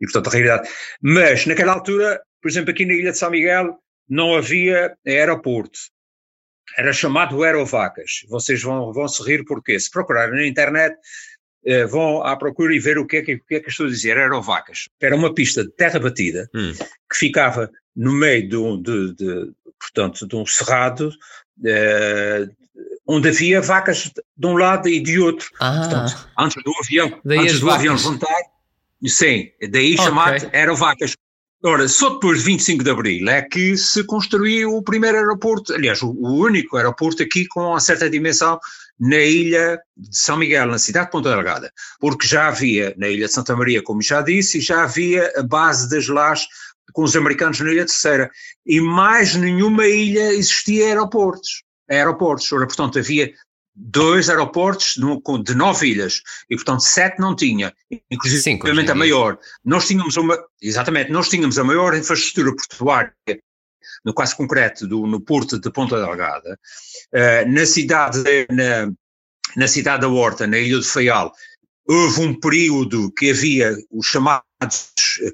e 0.00 0.06
portanto 0.06 0.28
a 0.28 0.30
realidade. 0.30 0.68
Mas 1.02 1.46
naquela 1.46 1.72
altura, 1.72 2.20
por 2.40 2.50
exemplo, 2.50 2.70
aqui 2.70 2.84
na 2.84 2.94
Ilha 2.94 3.12
de 3.12 3.18
São 3.18 3.30
Miguel, 3.30 3.78
não 4.08 4.36
havia 4.36 4.96
aeroporto. 5.06 5.78
Era 6.76 6.92
chamado 6.92 7.42
Aerovacas. 7.42 8.24
Vocês 8.28 8.62
vão, 8.62 8.92
vão 8.92 9.06
se 9.06 9.22
rir 9.22 9.44
porque 9.44 9.78
se 9.78 9.90
procurarem 9.90 10.34
na 10.34 10.46
internet 10.46 10.96
eh, 11.66 11.86
vão 11.86 12.22
à 12.22 12.36
procura 12.36 12.74
e 12.74 12.78
ver 12.78 12.98
o 12.98 13.06
que 13.06 13.16
é 13.16 13.22
que, 13.22 13.34
o 13.34 13.40
que, 13.44 13.54
é 13.56 13.60
que 13.60 13.70
estou 13.70 13.86
a 13.86 13.90
dizer, 13.90 14.18
Aerovacas. 14.18 14.88
Era 15.00 15.16
uma 15.16 15.34
pista 15.34 15.64
de 15.64 15.70
terra 15.70 15.98
batida 15.98 16.48
hum. 16.54 16.72
que 17.10 17.16
ficava 17.16 17.70
no 17.96 18.12
meio 18.12 18.48
de 18.48 18.56
um, 18.56 18.80
de, 18.80 19.14
de, 19.14 19.52
portanto, 19.78 20.26
de 20.26 20.36
um 20.36 20.44
cerrado 20.44 21.10
eh, 21.64 22.48
onde 23.06 23.28
havia 23.28 23.60
vacas 23.60 24.10
de 24.36 24.46
um 24.46 24.56
lado 24.56 24.88
e 24.88 25.00
de 25.00 25.18
outro. 25.18 25.48
Ah. 25.60 25.78
Portanto, 25.80 26.28
antes 26.38 26.62
do 26.62 26.72
avião, 26.82 27.20
antes 27.26 27.60
do 27.60 27.70
avião 27.70 27.94
levantar, 27.94 28.42
sim, 29.06 29.50
daí 29.70 29.94
okay. 29.94 30.04
chamado 30.04 30.50
Aerovacas. 30.52 31.16
Ora, 31.66 31.88
só 31.88 32.10
depois 32.10 32.40
de 32.40 32.44
25 32.44 32.84
de 32.84 32.90
Abril 32.90 33.26
é 33.26 33.40
que 33.40 33.74
se 33.74 34.04
construiu 34.04 34.74
o 34.76 34.82
primeiro 34.82 35.16
aeroporto, 35.16 35.72
aliás, 35.72 36.02
o, 36.02 36.10
único 36.10 36.76
aeroporto 36.76 37.22
aqui 37.22 37.46
com 37.46 37.60
uma 37.60 37.80
certa 37.80 38.10
dimensão 38.10 38.60
na 39.00 39.16
ilha 39.16 39.80
de 39.96 40.14
São 40.14 40.36
Miguel, 40.36 40.66
na 40.66 40.78
cidade 40.78 41.06
de 41.06 41.12
Ponta 41.12 41.30
Delgada, 41.30 41.72
porque 41.98 42.26
já 42.26 42.48
havia 42.48 42.94
na 42.98 43.08
ilha 43.08 43.26
de 43.28 43.32
Santa 43.32 43.56
Maria, 43.56 43.82
como 43.82 44.02
já 44.02 44.20
disse, 44.20 44.60
já 44.60 44.82
havia 44.82 45.32
a 45.38 45.42
base 45.42 45.88
das 45.88 46.06
LAS 46.06 46.46
com 46.92 47.02
os 47.02 47.16
americanos 47.16 47.58
na 47.60 47.72
ilha 47.72 47.86
terceira, 47.86 48.30
e 48.66 48.78
mais 48.78 49.34
nenhuma 49.34 49.86
ilha 49.86 50.34
existia 50.34 50.88
aeroportos, 50.88 51.62
aeroportos, 51.88 52.52
ora, 52.52 52.66
portanto, 52.66 52.98
havia 52.98 53.32
dois 53.74 54.28
aeroportos 54.28 54.94
de 55.44 55.54
nove 55.54 55.88
ilhas, 55.88 56.22
e 56.48 56.54
portanto 56.54 56.80
sete 56.80 57.18
não 57.18 57.34
tinha, 57.34 57.74
inclusive 58.10 58.42
Sim, 58.42 58.58
a 58.90 58.94
maior. 58.94 59.38
Nós 59.64 59.88
tínhamos 59.88 60.16
uma, 60.16 60.38
exatamente, 60.62 61.10
nós 61.10 61.28
tínhamos 61.28 61.58
a 61.58 61.64
maior 61.64 61.94
infraestrutura 61.94 62.54
portuária, 62.54 63.12
no 64.04 64.14
caso 64.14 64.36
concreto 64.36 64.86
do, 64.86 65.06
no 65.06 65.20
porto 65.20 65.58
de 65.58 65.70
Ponta 65.72 65.96
Delgada, 65.96 66.58
uh, 67.12 67.50
na 67.50 67.66
cidade, 67.66 68.22
na, 68.50 68.92
na 69.56 69.66
cidade 69.66 70.02
da 70.02 70.08
Horta, 70.08 70.46
na 70.46 70.58
ilha 70.58 70.78
de 70.78 70.86
Faial, 70.86 71.32
houve 71.86 72.20
um 72.20 72.38
período 72.38 73.12
que 73.12 73.30
havia 73.30 73.76
os 73.90 74.06
chamados 74.06 74.44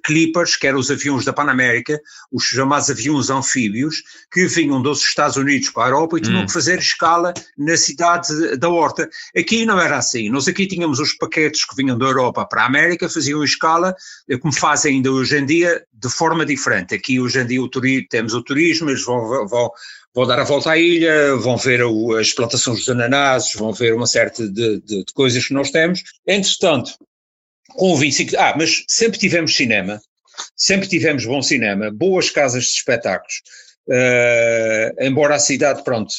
Clippers, 0.04 0.56
que 0.56 0.66
eram 0.66 0.78
os 0.78 0.90
aviões 0.90 1.24
da 1.24 1.32
Panamérica, 1.32 2.00
os 2.30 2.44
chamados 2.44 2.90
aviões 2.90 3.30
anfíbios, 3.30 4.02
que 4.32 4.46
vinham 4.46 4.82
dos 4.82 5.02
Estados 5.02 5.36
Unidos 5.36 5.70
para 5.70 5.84
a 5.84 5.88
Europa 5.88 6.18
e 6.18 6.20
tinham 6.20 6.42
hum. 6.42 6.46
que 6.46 6.52
fazer 6.52 6.78
escala 6.78 7.32
na 7.56 7.76
cidade 7.76 8.56
da 8.56 8.68
Horta. 8.68 9.08
Aqui 9.36 9.64
não 9.64 9.80
era 9.80 9.98
assim. 9.98 10.28
Nós 10.30 10.48
aqui 10.48 10.66
tínhamos 10.66 10.98
os 10.98 11.12
paquetes 11.14 11.64
que 11.64 11.76
vinham 11.76 11.98
da 11.98 12.06
Europa 12.06 12.44
para 12.44 12.62
a 12.62 12.66
América, 12.66 13.08
faziam 13.08 13.42
escala, 13.42 13.94
eh, 14.28 14.38
como 14.38 14.52
fazem 14.52 14.96
ainda 14.96 15.10
hoje 15.10 15.38
em 15.38 15.46
dia, 15.46 15.82
de 15.92 16.08
forma 16.08 16.44
diferente. 16.44 16.94
Aqui 16.94 17.20
hoje 17.20 17.40
em 17.40 17.46
dia 17.46 17.62
o 17.62 17.68
turismo, 17.68 18.06
temos 18.08 18.34
o 18.34 18.42
turismo, 18.42 18.90
eles 18.90 19.04
vão, 19.04 19.46
vão 19.46 19.70
vão 20.14 20.26
dar 20.26 20.40
a 20.40 20.44
volta 20.44 20.72
à 20.72 20.78
ilha, 20.78 21.36
vão 21.36 21.56
ver 21.56 21.82
as 22.18 22.32
plantações 22.32 22.80
dos 22.80 22.88
ananases, 22.88 23.54
vão 23.54 23.72
ver 23.72 23.94
uma 23.94 24.06
série 24.06 24.30
de, 24.30 24.48
de, 24.50 24.80
de 24.80 25.12
coisas 25.14 25.46
que 25.46 25.54
nós 25.54 25.70
temos. 25.70 26.02
Entretanto, 26.26 26.94
com 27.74 27.92
o 27.92 27.96
25. 27.96 28.36
Ah, 28.38 28.54
mas 28.56 28.84
sempre 28.88 29.18
tivemos 29.18 29.56
cinema, 29.56 30.00
sempre 30.56 30.88
tivemos 30.88 31.24
bom 31.24 31.42
cinema, 31.42 31.90
boas 31.90 32.30
casas 32.30 32.64
de 32.64 32.70
espetáculos. 32.70 33.42
Uh, 33.90 35.04
embora 35.04 35.34
a 35.34 35.38
cidade, 35.40 35.82
pronto, 35.82 36.14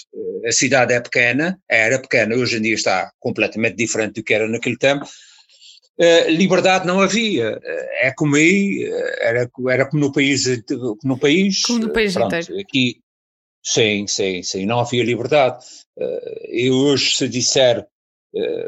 a 0.46 0.51
cidade 0.51 0.93
é 0.93 1.00
pequena, 1.00 1.58
era 1.70 2.00
pequena, 2.00 2.36
hoje 2.36 2.58
em 2.58 2.62
dia 2.62 2.75
está 2.75 3.12
completamente 3.17 3.77
diferente 3.77 4.15
do 4.15 4.24
que 4.24 4.34
era 4.34 4.48
naquele 4.48 4.77
tempo. 4.77 5.05
Uh, 5.98 6.29
liberdade 6.29 6.86
não 6.86 7.00
havia, 7.00 7.58
uh, 7.58 7.62
é 8.01 8.12
como 8.17 8.36
aí, 8.36 8.91
era, 9.20 9.50
era 9.70 9.86
como 9.86 10.03
no 10.03 10.12
país, 10.12 10.46
como 10.67 10.98
no 11.05 11.17
país, 11.17 11.62
como 11.62 11.79
no 11.79 11.93
país 11.93 12.13
pronto, 12.13 12.36
inteiro. 12.36 12.60
Aqui, 12.60 12.98
sim, 13.63 14.05
sim, 14.05 14.43
sim, 14.43 14.65
não 14.65 14.79
havia 14.79 15.03
liberdade. 15.03 15.63
eu 16.50 16.74
hoje 16.74 17.15
se 17.15 17.29
disser, 17.29 17.86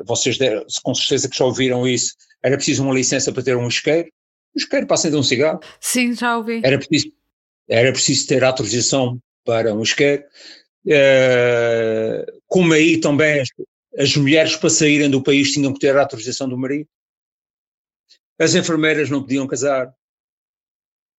vocês 0.06 0.38
der, 0.38 0.63
com 0.82 0.96
certeza 0.96 1.28
que 1.28 1.38
já 1.38 1.44
ouviram 1.44 1.86
isso, 1.86 2.13
era 2.43 2.57
preciso 2.57 2.83
uma 2.83 2.93
licença 2.93 3.31
para 3.31 3.41
ter 3.41 3.55
um 3.55 3.67
isqueiro. 3.67 4.09
Um 4.55 4.59
isqueiro 4.59 4.85
para 4.85 4.95
acender 4.95 5.19
um 5.19 5.23
cigarro. 5.23 5.62
Sim, 5.79 6.13
já 6.13 6.38
ouvi. 6.38 6.62
Era 6.63 6.77
preciso, 6.77 7.12
era 7.67 7.91
preciso 7.91 8.27
ter 8.27 8.43
autorização 8.43 9.19
para 9.45 9.73
um 9.73 9.81
isqueiro. 9.81 10.23
Uh, 10.85 12.41
como 12.45 12.73
aí 12.73 13.00
também 13.00 13.39
as, 13.39 13.47
as, 13.97 14.17
mulheres 14.17 14.57
para 14.57 14.69
saírem 14.69 15.09
do 15.09 15.23
país 15.23 15.53
tinham 15.53 15.73
que 15.73 15.79
ter 15.79 15.95
a 15.95 16.01
autorização 16.01 16.50
do 16.50 16.57
marido. 16.57 16.89
As 18.38 18.53
enfermeiras 18.53 19.09
não 19.09 19.21
podiam 19.21 19.47
casar. 19.47 19.93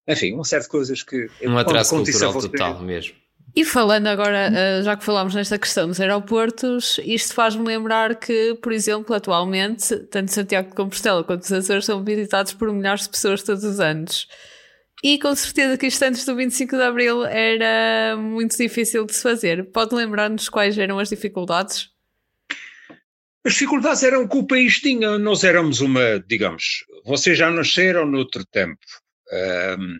Enfim, 0.06 0.34
uma 0.34 0.44
série 0.44 0.64
de 0.64 0.68
coisas 0.68 1.02
que... 1.02 1.30
Um 1.42 1.56
atraso 1.56 1.96
cultural 1.96 2.38
total 2.38 2.82
mesmo. 2.82 3.16
E 3.56 3.64
falando 3.64 4.08
agora, 4.08 4.50
eh, 4.52 4.82
já 4.82 4.96
que 4.96 5.04
falámos 5.04 5.32
nesta 5.32 5.56
questão 5.56 5.87
dos 5.87 6.00
aeroportos, 6.00 6.99
isto 7.04 7.34
faz-me 7.34 7.64
lembrar 7.64 8.16
que, 8.16 8.54
por 8.61 8.73
exemplo, 8.73 9.14
atualmente, 9.14 9.96
tanto 10.11 10.32
Santiago 10.32 10.70
de 10.70 10.75
Compostela 10.75 11.23
quanto 11.23 11.42
os 11.42 11.52
Açores 11.52 11.84
são 11.84 12.02
visitados 12.02 12.52
por 12.52 12.73
milhares 12.73 13.04
de 13.04 13.11
pessoas 13.11 13.44
todos 13.44 13.62
os 13.62 13.78
anos. 13.78 14.26
E 15.04 15.18
com 15.20 15.32
certeza 15.37 15.78
que 15.78 15.87
isto 15.87 16.02
antes 16.02 16.25
do 16.25 16.34
25 16.34 16.76
de 16.76 16.82
Abril 16.82 17.25
era 17.26 18.16
muito 18.16 18.56
difícil 18.56 19.06
de 19.06 19.14
se 19.14 19.23
fazer. 19.23 19.70
Pode 19.70 19.94
lembrar-nos 19.94 20.49
quais 20.49 20.76
eram 20.76 20.99
as 20.99 21.11
dificuldades? 21.11 21.90
As 23.44 23.52
dificuldades 23.52 24.02
eram 24.02 24.26
que 24.26 24.38
o 24.38 24.46
país 24.46 24.80
tinha. 24.80 25.16
Nós 25.18 25.44
éramos 25.44 25.80
uma, 25.80 26.18
digamos, 26.26 26.84
vocês 27.04 27.38
já 27.38 27.50
nasceram 27.50 28.06
noutro 28.06 28.44
tempo. 28.46 28.80
Um, 29.78 29.99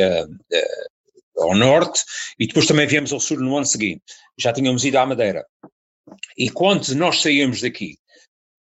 ao 1.37 1.57
norte 1.57 2.01
e 2.39 2.47
depois 2.47 2.67
também 2.67 2.87
viemos 2.87 3.13
ao 3.13 3.19
sul 3.19 3.39
no 3.39 3.57
ano 3.57 3.67
seguinte. 3.67 4.03
Já 4.37 4.53
tínhamos 4.53 4.85
ido 4.85 4.99
à 4.99 5.07
Madeira. 5.07 5.45
E 6.37 6.51
quando 6.51 6.95
nós 6.95 7.21
saímos 7.21 7.61
daqui 7.61 7.99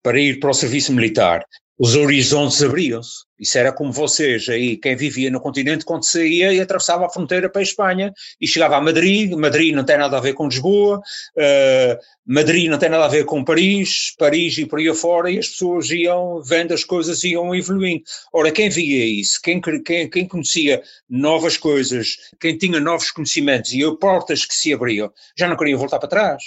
para 0.03 0.21
ir 0.21 0.39
para 0.39 0.51
o 0.51 0.55
serviço 0.55 0.93
militar, 0.93 1.45
os 1.79 1.95
horizontes 1.95 2.63
abriam-se. 2.63 3.27
Isso 3.39 3.59
era 3.59 3.71
como 3.71 3.93
vocês 3.93 4.49
aí, 4.49 4.79
quem 4.79 4.97
vivia 4.97 5.31
no 5.31 5.41
continente, 5.41 5.85
quando 5.85 6.07
saía 6.07 6.53
e 6.53 6.61
atravessava 6.61 7.05
a 7.05 7.11
fronteira 7.11 7.51
para 7.51 7.61
a 7.61 7.63
Espanha 7.63 8.13
e 8.41 8.49
chegava 8.49 8.77
a 8.77 8.81
Madrid. 8.81 9.31
Madrid 9.33 9.75
não 9.75 9.85
tem 9.85 9.99
nada 9.99 10.17
a 10.17 10.21
ver 10.21 10.33
com 10.33 10.49
Lisboa, 10.49 10.99
uh, 10.99 11.99
Madrid 12.27 12.71
não 12.71 12.79
tem 12.79 12.89
nada 12.89 13.05
a 13.05 13.09
ver 13.09 13.27
com 13.27 13.45
Paris, 13.45 14.15
Paris 14.19 14.57
e 14.57 14.65
por 14.65 14.79
aí 14.79 14.89
afora, 14.89 15.31
e 15.31 15.39
as 15.39 15.49
pessoas 15.49 15.91
iam 15.91 16.43
vendo 16.43 16.73
as 16.73 16.83
coisas, 16.83 17.23
iam 17.25 17.55
evoluindo. 17.55 18.05
Ora, 18.33 18.51
quem 18.51 18.71
via 18.71 19.05
isso, 19.05 19.39
quem, 19.43 19.61
quem, 19.61 20.09
quem 20.09 20.27
conhecia 20.27 20.83
novas 21.09 21.59
coisas, 21.59 22.17
quem 22.41 22.57
tinha 22.57 22.81
novos 22.81 23.11
conhecimentos 23.11 23.73
e 23.75 23.97
portas 23.99 24.47
que 24.47 24.55
se 24.55 24.73
abriam, 24.73 25.13
já 25.37 25.47
não 25.47 25.57
queria 25.57 25.77
voltar 25.77 25.99
para 25.99 26.09
trás. 26.09 26.43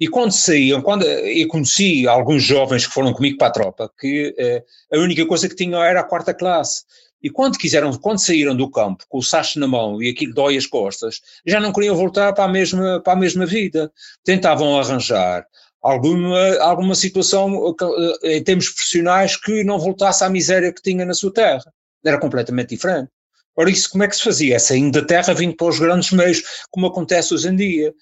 E 0.00 0.08
quando 0.08 0.32
saíam, 0.32 0.80
quando 0.80 1.04
eu 1.04 1.46
conheci 1.46 2.08
alguns 2.08 2.42
jovens 2.42 2.86
que 2.86 2.94
foram 2.94 3.12
comigo 3.12 3.36
para 3.36 3.48
a 3.48 3.52
tropa, 3.52 3.92
que 4.00 4.34
eh, 4.38 4.64
a 4.90 4.98
única 4.98 5.26
coisa 5.26 5.46
que 5.46 5.54
tinham 5.54 5.82
era 5.84 6.00
a 6.00 6.04
quarta 6.04 6.32
classe. 6.32 6.84
E 7.22 7.28
quando 7.28 7.58
quiseram, 7.58 7.92
quando 7.98 8.18
saíram 8.18 8.56
do 8.56 8.70
campo 8.70 9.04
com 9.10 9.18
o 9.18 9.22
sacho 9.22 9.60
na 9.60 9.66
mão 9.66 10.02
e 10.02 10.08
aquilo 10.08 10.32
dói 10.32 10.56
as 10.56 10.66
costas, 10.66 11.20
já 11.44 11.60
não 11.60 11.70
queriam 11.70 11.94
voltar 11.94 12.32
para 12.32 12.44
a 12.44 12.48
mesma, 12.48 12.98
para 13.02 13.12
a 13.12 13.16
mesma 13.16 13.44
vida. 13.44 13.92
Tentavam 14.24 14.80
arranjar 14.80 15.44
alguma, 15.82 16.56
alguma 16.60 16.94
situação 16.94 17.76
eh, 18.24 18.38
em 18.38 18.42
termos 18.42 18.70
profissionais 18.70 19.36
que 19.36 19.62
não 19.64 19.78
voltasse 19.78 20.24
à 20.24 20.30
miséria 20.30 20.72
que 20.72 20.80
tinha 20.80 21.04
na 21.04 21.12
sua 21.12 21.30
terra. 21.30 21.70
Era 22.02 22.18
completamente 22.18 22.70
diferente. 22.70 23.10
Ora, 23.54 23.68
isso 23.68 23.90
como 23.90 24.02
é 24.02 24.08
que 24.08 24.16
se 24.16 24.22
fazia? 24.22 24.58
Saindo 24.58 24.98
da 24.98 25.06
terra, 25.06 25.34
vindo 25.34 25.54
para 25.54 25.66
os 25.66 25.78
grandes 25.78 26.10
meios, 26.10 26.42
como 26.70 26.86
acontece 26.86 27.34
hoje 27.34 27.48
em 27.48 27.56
dia 27.56 27.94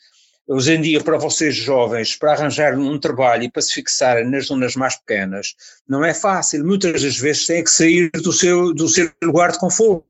hoje 0.48 0.72
em 0.72 0.80
dia, 0.80 1.00
para 1.02 1.18
vocês 1.18 1.54
jovens, 1.54 2.16
para 2.16 2.32
arranjar 2.32 2.76
um 2.76 2.98
trabalho 2.98 3.44
e 3.44 3.50
para 3.50 3.60
se 3.60 3.74
fixar 3.74 4.24
nas 4.24 4.46
zonas 4.46 4.74
mais 4.74 4.96
pequenas, 4.96 5.54
não 5.86 6.02
é 6.04 6.14
fácil. 6.14 6.64
Muitas 6.64 7.02
das 7.02 7.18
vezes 7.18 7.46
têm 7.46 7.62
que 7.62 7.70
sair 7.70 8.10
do 8.10 8.32
seu, 8.32 8.72
do 8.72 8.88
seu 8.88 9.10
lugar 9.22 9.52
de 9.52 9.58
conforto. 9.58 10.04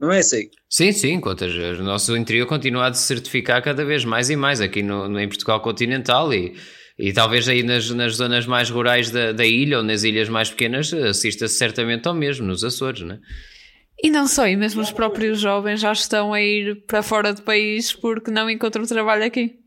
Não 0.00 0.12
é 0.12 0.18
assim? 0.18 0.48
Sim, 0.68 0.92
sim, 0.92 1.20
contas, 1.20 1.52
o 1.52 1.82
nosso 1.82 2.16
interior 2.16 2.46
continua 2.46 2.88
a 2.88 2.94
se 2.94 3.06
certificar 3.06 3.62
cada 3.62 3.84
vez 3.84 4.04
mais 4.04 4.30
e 4.30 4.36
mais 4.36 4.60
aqui 4.60 4.82
no, 4.82 5.08
no 5.08 5.18
em 5.18 5.28
Portugal 5.28 5.60
continental 5.60 6.32
e, 6.32 6.54
e 6.96 7.12
talvez 7.12 7.48
aí 7.48 7.64
nas, 7.64 7.90
nas 7.90 8.14
zonas 8.14 8.46
mais 8.46 8.70
rurais 8.70 9.10
da, 9.10 9.32
da 9.32 9.44
ilha 9.44 9.78
ou 9.78 9.82
nas 9.82 10.04
ilhas 10.04 10.28
mais 10.28 10.50
pequenas 10.50 10.92
assista-se 10.92 11.56
certamente 11.56 12.06
ao 12.06 12.14
mesmo, 12.14 12.46
nos 12.46 12.62
Açores, 12.62 13.02
não 13.02 13.16
é? 13.16 13.18
E 14.00 14.10
não 14.10 14.28
só, 14.28 14.46
e 14.46 14.54
mesmo 14.54 14.80
os 14.80 14.92
próprios 14.92 15.40
jovens 15.40 15.80
já 15.80 15.90
estão 15.92 16.32
a 16.32 16.40
ir 16.40 16.84
para 16.86 17.02
fora 17.02 17.34
do 17.34 17.42
país 17.42 17.92
porque 17.92 18.30
não 18.30 18.48
encontram 18.48 18.86
trabalho 18.86 19.24
aqui. 19.24 19.58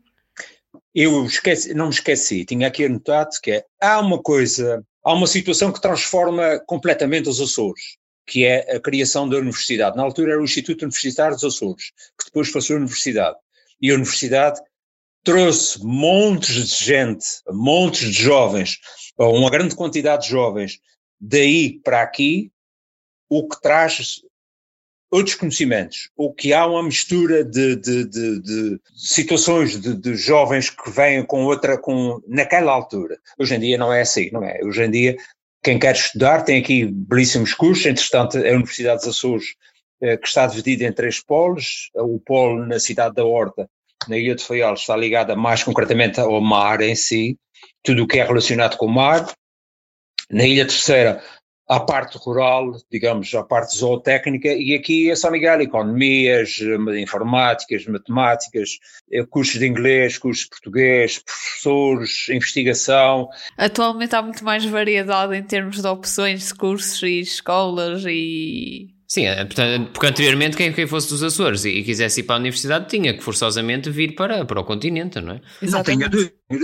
Eu 0.94 1.24
esqueci, 1.24 1.72
não 1.74 1.86
me 1.86 1.92
esqueci, 1.92 2.44
tinha 2.44 2.68
aqui 2.68 2.84
anotado 2.84 3.30
que 3.42 3.52
é, 3.52 3.64
há 3.80 3.98
uma 4.00 4.22
coisa, 4.22 4.84
há 5.02 5.14
uma 5.14 5.26
situação 5.26 5.72
que 5.72 5.80
transforma 5.80 6.60
completamente 6.66 7.28
os 7.28 7.40
Açores, 7.40 7.96
que 8.26 8.44
é 8.44 8.76
a 8.76 8.80
criação 8.80 9.28
da 9.28 9.38
universidade. 9.38 9.96
Na 9.96 10.02
altura 10.02 10.32
era 10.32 10.40
o 10.40 10.44
Instituto 10.44 10.82
Universitário 10.82 11.34
dos 11.34 11.44
Açores, 11.44 11.92
que 12.18 12.26
depois 12.26 12.52
passou 12.52 12.76
a 12.76 12.78
universidade. 12.80 13.36
E 13.80 13.90
a 13.90 13.94
universidade 13.94 14.60
trouxe 15.24 15.82
montes 15.82 16.68
de 16.68 16.84
gente, 16.84 17.24
montes 17.48 18.10
de 18.10 18.22
jovens, 18.22 18.78
uma 19.16 19.50
grande 19.50 19.74
quantidade 19.74 20.24
de 20.24 20.30
jovens, 20.30 20.78
daí 21.20 21.80
para 21.82 22.02
aqui, 22.02 22.50
o 23.28 23.48
que 23.48 23.60
traz 23.62 24.20
outros 25.12 25.34
conhecimentos, 25.34 26.08
ou 26.16 26.32
que 26.32 26.54
há 26.54 26.66
uma 26.66 26.82
mistura 26.82 27.44
de, 27.44 27.76
de, 27.76 28.04
de, 28.06 28.40
de 28.40 28.80
situações 28.96 29.78
de, 29.78 30.14
jovens 30.14 30.70
que 30.70 30.90
vêm 30.90 31.22
com 31.24 31.44
outra, 31.44 31.76
com, 31.76 32.18
naquela 32.26 32.72
altura. 32.72 33.18
Hoje 33.38 33.54
em 33.54 33.60
dia 33.60 33.76
não 33.76 33.92
é 33.92 34.00
assim, 34.00 34.30
não 34.32 34.42
é? 34.42 34.58
Hoje 34.64 34.82
em 34.82 34.90
dia, 34.90 35.16
quem 35.62 35.78
quer 35.78 35.94
estudar 35.94 36.42
tem 36.42 36.58
aqui 36.58 36.86
belíssimos 36.86 37.52
cursos, 37.52 37.84
entretanto, 37.84 38.38
a 38.38 38.50
Universidade 38.52 39.00
dos 39.00 39.08
Açores, 39.08 39.54
eh, 40.00 40.16
que 40.16 40.26
está 40.26 40.46
dividida 40.46 40.84
em 40.84 40.92
três 40.92 41.22
polos, 41.22 41.90
o 41.94 42.18
polo 42.18 42.64
na 42.64 42.80
cidade 42.80 43.14
da 43.14 43.24
Horta, 43.24 43.68
na 44.08 44.16
Ilha 44.16 44.34
de 44.34 44.42
Faial, 44.42 44.72
está 44.74 44.96
ligada 44.96 45.36
mais 45.36 45.62
concretamente 45.62 46.20
ao 46.20 46.40
mar 46.40 46.80
em 46.80 46.94
si, 46.94 47.36
tudo 47.84 48.04
o 48.04 48.06
que 48.06 48.18
é 48.18 48.24
relacionado 48.24 48.78
com 48.78 48.86
o 48.86 48.90
mar. 48.90 49.30
Na 50.30 50.46
Ilha 50.46 50.64
Terceira, 50.64 51.22
à 51.68 51.80
parte 51.80 52.18
rural, 52.18 52.72
digamos, 52.90 53.32
à 53.34 53.42
parte 53.42 53.76
zootécnica, 53.76 54.48
e 54.48 54.74
aqui 54.74 55.10
é 55.10 55.16
São 55.16 55.30
Miguel, 55.30 55.60
economias, 55.60 56.58
informáticas, 57.00 57.86
matemáticas, 57.86 58.70
eh, 59.10 59.24
cursos 59.24 59.58
de 59.58 59.66
inglês, 59.66 60.18
cursos 60.18 60.44
de 60.44 60.50
português, 60.50 61.18
professores, 61.18 62.28
investigação. 62.28 63.28
Atualmente 63.56 64.14
há 64.14 64.22
muito 64.22 64.44
mais 64.44 64.64
variedade 64.64 65.36
em 65.36 65.42
termos 65.42 65.80
de 65.80 65.86
opções 65.86 66.48
de 66.48 66.54
cursos 66.54 67.02
e 67.02 67.20
escolas 67.20 68.04
e 68.06 68.88
Sim, 69.12 69.26
é, 69.26 69.44
porque 69.44 70.06
anteriormente 70.06 70.56
quem, 70.56 70.72
quem 70.72 70.86
fosse 70.86 71.10
dos 71.10 71.22
Açores 71.22 71.66
e, 71.66 71.82
quisesse 71.82 72.20
ir 72.20 72.22
para 72.22 72.36
a 72.36 72.38
universidade 72.38 72.88
tinha 72.88 73.12
que 73.12 73.22
forçosamente 73.22 73.90
vir 73.90 74.14
para, 74.14 74.42
para 74.46 74.58
o 74.58 74.64
continente, 74.64 75.20
não 75.20 75.34
é? 75.34 75.40
Não 75.60 75.82
tinha, 75.82 76.10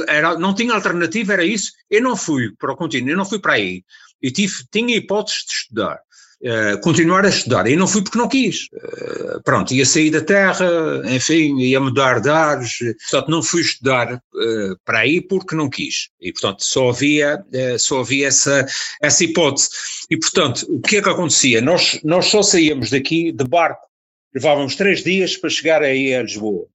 era, 0.08 0.38
não 0.38 0.54
tinha 0.54 0.72
alternativa, 0.72 1.34
era 1.34 1.44
isso. 1.44 1.72
Eu 1.90 2.00
não 2.00 2.16
fui 2.16 2.50
para 2.58 2.72
o 2.72 2.76
continente, 2.76 3.10
eu 3.10 3.18
não 3.18 3.26
fui 3.26 3.38
para 3.38 3.52
aí 3.52 3.82
e 4.22 4.30
tive, 4.30 4.54
tinha 4.70 4.96
hipóteses 4.96 5.44
de 5.44 5.52
estudar, 5.52 6.00
uh, 6.42 6.80
continuar 6.80 7.24
a 7.24 7.28
estudar, 7.28 7.66
e 7.66 7.76
não 7.76 7.86
fui 7.86 8.02
porque 8.02 8.18
não 8.18 8.28
quis. 8.28 8.68
Uh, 8.72 9.42
pronto, 9.44 9.72
ia 9.72 9.84
sair 9.86 10.10
da 10.10 10.20
terra, 10.20 10.66
enfim, 11.06 11.58
ia 11.58 11.80
mudar 11.80 12.20
de 12.20 12.30
ares, 12.30 12.78
portanto 12.78 13.30
não 13.30 13.42
fui 13.42 13.62
estudar 13.62 14.14
uh, 14.14 14.78
para 14.84 15.00
aí 15.00 15.20
porque 15.20 15.54
não 15.54 15.70
quis. 15.70 16.08
E 16.20 16.32
portanto 16.32 16.64
só 16.64 16.90
havia, 16.90 17.44
só 17.78 18.00
havia 18.00 18.28
essa, 18.28 18.66
essa 19.02 19.24
hipótese. 19.24 19.68
E 20.10 20.16
portanto, 20.16 20.66
o 20.68 20.80
que 20.80 20.96
é 20.96 21.02
que 21.02 21.08
acontecia? 21.08 21.60
Nós, 21.60 22.00
nós 22.02 22.26
só 22.26 22.42
saíamos 22.42 22.90
daqui 22.90 23.32
de 23.32 23.44
barco, 23.44 23.86
levávamos 24.34 24.76
três 24.76 25.02
dias 25.02 25.36
para 25.36 25.50
chegar 25.50 25.82
aí 25.82 26.14
a 26.14 26.22
Lisboa. 26.22 26.66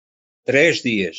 Três 0.45 0.81
dias. 0.81 1.17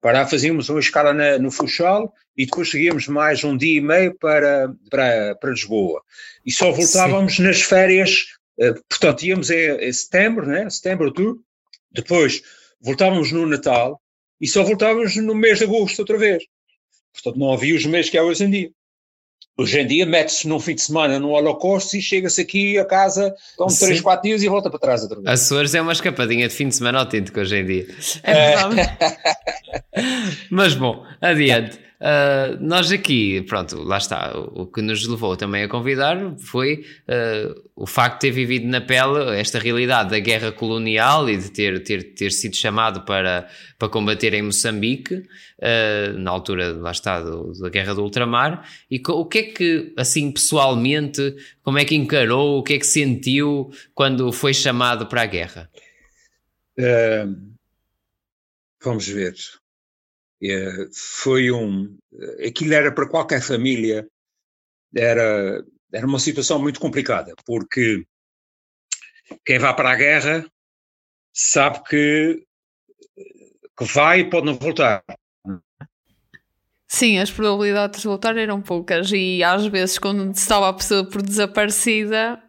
Para 0.00 0.26
fazíamos 0.26 0.68
uma 0.68 0.80
escala 0.80 1.12
na, 1.12 1.38
no 1.38 1.50
Funchal 1.50 2.12
e 2.36 2.44
depois 2.44 2.70
seguíamos 2.70 3.08
mais 3.08 3.42
um 3.42 3.56
dia 3.56 3.78
e 3.78 3.80
meio 3.80 4.14
para, 4.18 4.72
para, 4.90 5.34
para 5.36 5.50
Lisboa. 5.50 6.02
E 6.44 6.52
só 6.52 6.70
voltávamos 6.70 7.36
Sim. 7.36 7.42
nas 7.42 7.62
férias, 7.62 8.26
uh, 8.58 8.74
portanto 8.88 9.22
íamos 9.24 9.50
em, 9.50 9.70
em, 9.70 9.92
setembro, 9.92 10.46
né? 10.46 10.68
setembro, 10.70 11.06
outubro, 11.06 11.42
depois 11.90 12.42
voltávamos 12.80 13.32
no 13.32 13.46
Natal 13.46 14.00
e 14.40 14.46
só 14.46 14.62
voltávamos 14.62 15.16
no 15.16 15.34
mês 15.34 15.58
de 15.58 15.64
agosto 15.64 15.98
outra 16.00 16.18
vez. 16.18 16.44
Portanto 17.12 17.38
não 17.38 17.52
havia 17.52 17.74
os 17.74 17.86
meses 17.86 18.10
que 18.10 18.18
há 18.18 18.22
hoje 18.22 18.44
em 18.44 18.50
dia. 18.50 18.70
Hoje 19.58 19.80
em 19.80 19.86
dia 19.86 20.04
mete-se 20.04 20.46
num 20.46 20.60
fim 20.60 20.74
de 20.74 20.82
semana 20.82 21.18
no 21.18 21.30
Holocausto 21.30 21.96
e 21.96 22.02
chega-se 22.02 22.42
aqui 22.42 22.78
a 22.78 22.84
casa, 22.84 23.34
com 23.56 23.66
3, 23.66 24.02
4 24.02 24.22
dias 24.22 24.42
e 24.42 24.48
volta 24.48 24.68
para 24.68 24.78
trás 24.78 25.02
outra 25.02 25.16
vez. 25.16 25.28
Açores 25.28 25.74
é 25.74 25.80
uma 25.80 25.92
escapadinha 25.92 26.46
de 26.46 26.54
fim 26.54 26.68
de 26.68 26.74
semana 26.76 26.98
autêntico 26.98 27.40
hoje 27.40 27.56
em 27.56 27.64
dia. 27.64 27.86
É 28.22 28.34
verdade. 28.34 28.98
Mas 30.50 30.74
bom, 30.74 31.02
adiante. 31.22 31.85
Uh, 31.98 32.58
nós 32.60 32.92
aqui, 32.92 33.40
pronto, 33.42 33.82
lá 33.82 33.96
está. 33.96 34.36
O, 34.36 34.62
o, 34.62 34.66
que 34.66 34.82
nos 34.82 35.06
levou 35.06 35.34
também 35.36 35.64
a 35.64 35.68
convidar 35.68 36.36
foi 36.38 36.84
uh, 37.08 37.62
o 37.74 37.86
facto 37.86 38.16
de 38.16 38.20
ter 38.20 38.30
vivido 38.32 38.66
na 38.66 38.82
pele 38.82 39.38
esta 39.38 39.58
realidade 39.58 40.10
da 40.10 40.18
guerra 40.18 40.52
colonial 40.52 41.28
e 41.28 41.38
de 41.38 41.50
ter, 41.50 41.82
ter, 41.82 42.14
ter 42.14 42.30
sido 42.30 42.54
chamado 42.54 43.02
para, 43.06 43.48
para 43.78 43.88
combater 43.88 44.34
em 44.34 44.42
Moçambique, 44.42 45.14
uh, 45.14 46.18
na 46.18 46.30
altura, 46.30 46.74
lá 46.74 46.90
está, 46.90 47.20
do, 47.20 47.52
da 47.60 47.70
guerra 47.70 47.94
do 47.94 48.02
ultramar. 48.02 48.68
E 48.90 49.00
o 49.08 49.24
que 49.24 49.38
é 49.38 49.42
que, 49.44 49.94
assim, 49.96 50.30
pessoalmente, 50.30 51.34
como 51.62 51.78
é 51.78 51.84
que 51.84 51.94
encarou, 51.94 52.58
o 52.58 52.62
que 52.62 52.74
é 52.74 52.78
que 52.78 52.86
sentiu 52.86 53.70
quando 53.94 54.30
foi 54.32 54.52
chamado 54.52 55.06
para 55.06 55.22
a 55.22 55.26
guerra? 55.26 55.70
vamos 58.84 59.08
ver. 59.08 59.34
É, 60.42 60.86
foi 60.92 61.50
um. 61.50 61.96
Aquilo 62.46 62.74
era 62.74 62.92
para 62.92 63.08
qualquer 63.08 63.40
família, 63.40 64.06
era, 64.94 65.64
era 65.92 66.06
uma 66.06 66.18
situação 66.18 66.60
muito 66.60 66.78
complicada, 66.78 67.34
porque 67.44 68.04
quem 69.44 69.58
vai 69.58 69.74
para 69.74 69.90
a 69.90 69.96
guerra 69.96 70.50
sabe 71.32 71.82
que, 71.84 72.46
que 73.78 73.84
vai 73.84 74.20
e 74.20 74.30
pode 74.30 74.46
não 74.46 74.54
voltar. 74.54 75.02
Sim, 76.88 77.18
as 77.18 77.30
probabilidades 77.30 78.00
de 78.00 78.06
voltar 78.06 78.36
eram 78.36 78.62
poucas 78.62 79.10
e 79.12 79.42
às 79.42 79.66
vezes 79.66 79.98
quando 79.98 80.30
estava 80.30 80.68
a 80.68 80.72
pessoa 80.72 81.08
por 81.08 81.20
desaparecida. 81.20 82.42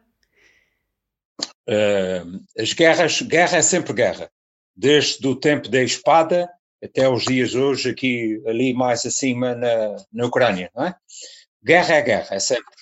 Uh, 1.68 2.44
as 2.58 2.72
guerras, 2.74 3.22
guerra 3.22 3.58
é 3.58 3.62
sempre 3.62 3.94
guerra. 3.94 4.30
Desde 4.76 5.28
o 5.28 5.36
tempo 5.36 5.70
da 5.70 5.82
espada 5.82 6.48
até 6.84 7.10
os 7.10 7.24
dias 7.24 7.56
hoje, 7.56 7.90
aqui, 7.90 8.42
ali 8.46 8.74
mais 8.74 9.06
acima 9.06 9.56
na, 9.56 9.96
na 10.12 10.26
Ucrânia, 10.26 10.70
não 10.76 10.86
é? 10.86 10.96
Guerra 11.64 11.96
é 11.96 12.02
guerra, 12.02 12.36
é 12.36 12.40
sempre. 12.40 12.76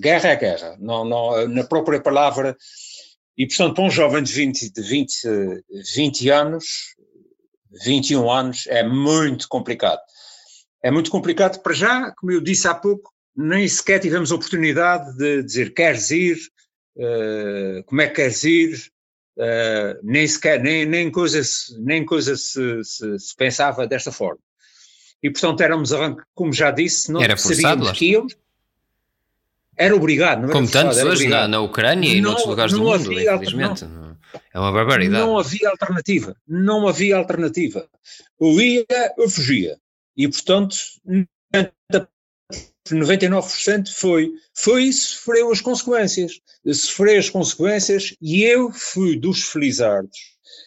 Guerra 0.00 0.30
é 0.30 0.36
guerra, 0.36 0.76
não, 0.80 1.04
não, 1.04 1.46
na 1.48 1.64
própria 1.64 2.00
palavra. 2.00 2.56
E, 3.36 3.46
portanto, 3.46 3.74
para 3.74 3.84
um 3.84 3.90
jovem 3.90 4.22
de 4.22 4.32
20, 4.32 4.72
de 4.72 4.82
20, 4.82 5.12
20 5.94 6.30
anos, 6.30 6.66
21 7.84 8.30
anos, 8.30 8.66
é 8.66 8.82
muito 8.82 9.46
complicado. 9.48 10.00
É 10.82 10.90
muito 10.90 11.10
complicado 11.10 11.60
para 11.62 11.74
já, 11.74 12.12
como 12.12 12.32
eu 12.32 12.40
disse 12.40 12.66
há 12.66 12.74
pouco, 12.74 13.12
nem 13.36 13.68
sequer 13.68 14.00
tivemos 14.00 14.30
oportunidade 14.30 15.14
de 15.16 15.42
dizer 15.42 15.74
queres 15.74 16.10
ir, 16.10 16.38
uh, 16.96 17.84
como 17.84 18.00
é 18.00 18.06
que 18.06 18.14
queres 18.14 18.42
ir, 18.44 18.90
Uh, 19.36 20.00
nem 20.02 20.26
sequer, 20.26 20.62
nem, 20.62 20.86
nem 20.86 21.10
coisa, 21.10 21.42
nem 21.78 22.04
coisa 22.04 22.36
se, 22.36 22.82
se, 22.82 23.18
se, 23.18 23.36
pensava 23.36 23.86
desta 23.86 24.10
forma. 24.10 24.40
E 25.22 25.30
portanto 25.30 25.60
éramos, 25.60 25.90
como 26.34 26.52
já 26.52 26.70
disse, 26.70 27.12
não 27.12 27.22
era 27.22 27.36
forçado, 27.36 27.92
que 27.92 28.12
íamos. 28.12 28.36
Era 29.76 29.94
obrigado, 29.94 30.42
não 30.42 30.48
Como 30.48 30.70
tantos 30.70 30.96
hoje 30.98 31.28
na, 31.28 31.46
na, 31.46 31.60
Ucrânia 31.60 32.08
e 32.08 32.20
noutros 32.20 32.46
lugares 32.46 32.72
do 32.72 32.82
mundo, 32.82 33.12
infelizmente. 33.12 33.84
Não, 33.84 34.16
é 34.54 34.58
uma 34.58 34.72
barbaridade. 34.72 35.22
Não 35.22 35.38
havia 35.38 35.68
alternativa. 35.68 36.34
Não 36.48 36.88
havia 36.88 37.16
alternativa. 37.16 37.86
Eu 38.40 38.58
ia, 38.58 38.86
eu 39.18 39.28
fugia. 39.28 39.76
E 40.16 40.26
portanto, 40.26 40.76
99% 42.94 43.88
foi, 43.92 44.30
foi 44.54 44.92
sofreu 44.92 45.50
as 45.50 45.60
consequências. 45.60 46.40
Sofreu 46.72 47.18
as 47.18 47.30
consequências 47.30 48.14
e 48.20 48.42
eu 48.44 48.72
fui 48.72 49.18
dos 49.18 49.44
felizardos, 49.44 50.18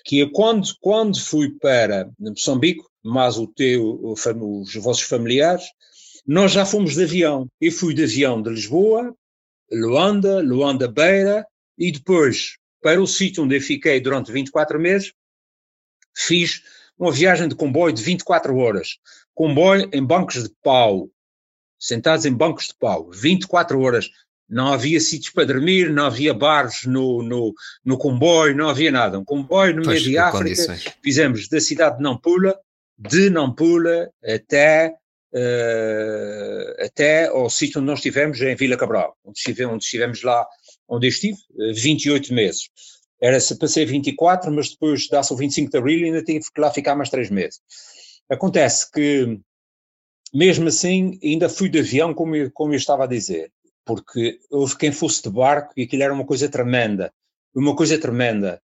que 0.05 0.21
é 0.21 0.29
quando, 0.29 0.67
quando 0.81 1.19
fui 1.19 1.51
para 1.59 2.09
Moçambique, 2.19 2.83
mais 3.03 3.37
o 3.37 3.47
teu, 3.47 3.99
os 4.03 4.75
vossos 4.75 5.03
familiares, 5.03 5.63
nós 6.25 6.51
já 6.51 6.65
fomos 6.65 6.95
de 6.95 7.03
avião. 7.03 7.47
Eu 7.59 7.71
fui 7.71 7.93
de 7.93 8.03
avião 8.03 8.41
de 8.41 8.49
Lisboa, 8.49 9.15
Luanda, 9.71 10.41
Luanda 10.41 10.87
Beira, 10.87 11.45
e 11.77 11.91
depois, 11.91 12.57
para 12.81 13.01
o 13.01 13.07
sítio 13.07 13.43
onde 13.43 13.55
eu 13.55 13.61
fiquei 13.61 13.99
durante 13.99 14.31
24 14.31 14.79
meses, 14.79 15.13
fiz 16.15 16.61
uma 16.97 17.11
viagem 17.11 17.47
de 17.47 17.55
comboio 17.55 17.93
de 17.93 18.03
24 18.03 18.55
horas. 18.57 18.97
Comboio 19.33 19.89
em 19.93 20.05
bancos 20.05 20.43
de 20.43 20.49
pau, 20.61 21.09
sentados 21.79 22.25
em 22.25 22.33
bancos 22.33 22.67
de 22.67 22.75
pau, 22.77 23.09
24 23.11 23.79
horas. 23.79 24.09
Não 24.47 24.73
havia 24.73 24.99
sítios 24.99 25.31
para 25.31 25.45
dormir, 25.45 25.91
não 25.91 26.07
havia 26.07 26.33
bares 26.33 26.83
no, 26.85 27.21
no, 27.21 27.53
no 27.85 27.97
comboio, 27.97 28.55
não 28.55 28.67
havia 28.67 28.91
nada. 28.91 29.19
Um 29.19 29.23
comboio 29.23 29.75
no 29.75 29.85
meio 29.85 30.01
de 30.01 30.17
África. 30.17 30.43
Condições. 30.43 30.85
Fizemos 31.03 31.47
da 31.47 31.61
cidade 31.61 31.97
de 31.97 32.03
Nampula, 32.03 32.57
de 32.97 33.29
Nampula 33.29 34.09
até, 34.23 34.95
uh, 35.33 36.83
até 36.83 37.27
ao 37.27 37.47
sítio 37.47 37.79
onde 37.79 37.91
nós 37.91 37.99
estivemos, 37.99 38.41
em 38.41 38.55
Vila 38.55 38.75
Cabral, 38.75 39.15
onde 39.23 39.37
estivemos, 39.37 39.75
onde 39.75 39.83
estivemos 39.83 40.23
lá, 40.23 40.47
onde 40.87 41.05
eu 41.05 41.09
estive, 41.09 41.37
28 41.75 42.33
meses. 42.33 42.69
Era-se 43.21 43.55
para 43.55 43.67
ser 43.67 43.85
24, 43.85 44.51
mas 44.51 44.69
depois 44.71 45.07
dá-se 45.09 45.31
o 45.31 45.37
25 45.37 45.69
de 45.69 45.77
abril 45.77 45.99
e 45.99 46.05
ainda 46.05 46.23
tive 46.23 46.45
que 46.53 46.59
lá 46.59 46.71
ficar 46.71 46.95
mais 46.95 47.09
três 47.09 47.29
meses. 47.29 47.59
Acontece 48.29 48.89
que 48.91 49.39
mesmo 50.33 50.67
assim, 50.67 51.19
ainda 51.23 51.49
fui 51.49 51.69
de 51.69 51.79
avião, 51.79 52.13
como 52.13 52.35
eu, 52.35 52.51
como 52.51 52.73
eu 52.73 52.77
estava 52.77 53.03
a 53.03 53.07
dizer, 53.07 53.51
porque 53.85 54.39
houve 54.49 54.77
quem 54.77 54.91
fosse 54.91 55.23
de 55.23 55.29
barco 55.29 55.73
e 55.75 55.83
aquilo 55.83 56.03
era 56.03 56.13
uma 56.13 56.25
coisa 56.25 56.47
tremenda, 56.49 57.11
uma 57.55 57.75
coisa 57.75 57.99
tremenda. 57.99 58.61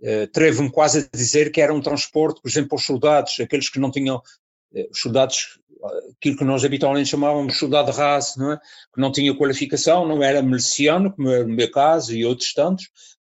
Uh, 0.00 0.24
Atrevo-me 0.24 0.70
quase 0.70 1.00
a 1.00 1.16
dizer 1.16 1.50
que 1.50 1.60
era 1.60 1.74
um 1.74 1.80
transporte, 1.80 2.40
por 2.40 2.48
exemplo, 2.48 2.76
os 2.76 2.84
soldados, 2.84 3.40
aqueles 3.40 3.68
que 3.68 3.80
não 3.80 3.90
tinham, 3.90 4.16
uh, 4.16 4.90
os 4.92 5.00
soldados, 5.00 5.58
aquilo 6.16 6.36
que 6.36 6.44
nós 6.44 6.64
habitualmente 6.64 7.08
chamávamos 7.08 7.58
soldado 7.58 7.90
raso, 7.90 8.38
não 8.38 8.52
é? 8.52 8.56
que 8.94 9.00
não 9.00 9.10
tinha 9.10 9.36
qualificação, 9.36 10.06
não 10.06 10.22
era 10.22 10.40
miliciano, 10.42 11.12
como 11.12 11.30
é 11.30 11.42
no 11.42 11.54
meu 11.54 11.70
caso 11.70 12.14
e 12.14 12.24
outros 12.24 12.52
tantos, 12.52 12.88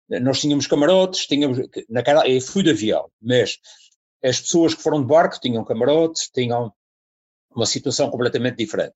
nós 0.09 0.41
tínhamos 0.41 0.67
camarotes, 0.67 1.27
tínhamos, 1.27 1.59
naquela, 1.89 2.29
eu 2.29 2.41
fui 2.41 2.63
de 2.63 2.71
avião, 2.71 3.11
mas 3.21 3.59
as 4.23 4.41
pessoas 4.41 4.75
que 4.75 4.83
foram 4.83 5.01
de 5.01 5.07
barco 5.07 5.39
tinham 5.41 5.65
camarotes, 5.65 6.31
tinham 6.33 6.73
uma 7.57 7.67
situação 7.67 8.11
completamente 8.11 8.57
diferente. 8.57 8.95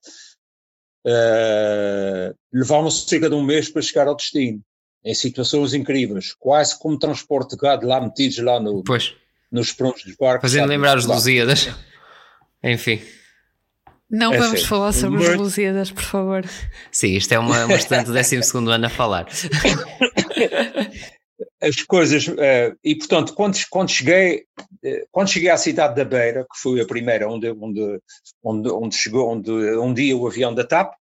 Uh, 1.06 2.34
Levaram-se 2.52 3.08
cerca 3.08 3.28
de 3.28 3.34
um 3.34 3.42
mês 3.42 3.70
para 3.70 3.82
chegar 3.82 4.08
ao 4.08 4.16
destino, 4.16 4.60
em 5.04 5.14
situações 5.14 5.74
incríveis, 5.74 6.34
quase 6.38 6.78
como 6.78 6.98
transporte 6.98 7.50
de 7.50 7.56
gado 7.56 7.86
lá 7.86 8.00
metidos 8.00 8.38
lá 8.38 8.60
no, 8.60 8.82
pois. 8.82 9.14
nos 9.50 9.72
prontos 9.72 10.04
dos 10.04 10.16
barcos. 10.16 10.50
Fazendo 10.50 10.68
lembrar 10.68 10.98
os 10.98 11.06
Lusíadas. 11.06 11.68
Enfim. 12.62 13.00
Não 14.10 14.32
é 14.32 14.38
vamos 14.38 14.64
falar 14.64 14.92
sobre 14.92 15.18
Muito... 15.18 15.32
os 15.32 15.36
Lusíadas, 15.36 15.90
por 15.90 16.02
favor. 16.02 16.44
Sim, 16.90 17.14
isto 17.14 17.32
é 17.32 17.38
uma, 17.38 17.66
uma 17.66 17.76
estudante 17.76 18.06
do 18.06 18.14
12 18.14 18.36
ano 18.70 18.86
a 18.86 18.88
falar. 18.88 19.26
as 21.60 21.82
coisas, 21.82 22.28
uh, 22.28 22.76
e 22.84 22.94
portanto, 22.94 23.34
quando, 23.34 23.58
quando, 23.70 23.90
cheguei, 23.90 24.44
uh, 24.84 25.08
quando 25.10 25.30
cheguei 25.30 25.50
à 25.50 25.56
cidade 25.56 25.96
da 25.96 26.04
Beira, 26.04 26.44
que 26.44 26.60
foi 26.60 26.80
a 26.80 26.86
primeira 26.86 27.28
onde, 27.28 27.50
onde, 27.50 28.00
onde, 28.42 28.70
onde 28.70 28.96
chegou, 28.96 29.28
onde 29.28 29.50
um 29.50 29.92
dia 29.92 30.16
o 30.16 30.26
avião 30.26 30.54
da 30.54 30.64
TAP, 30.64 30.94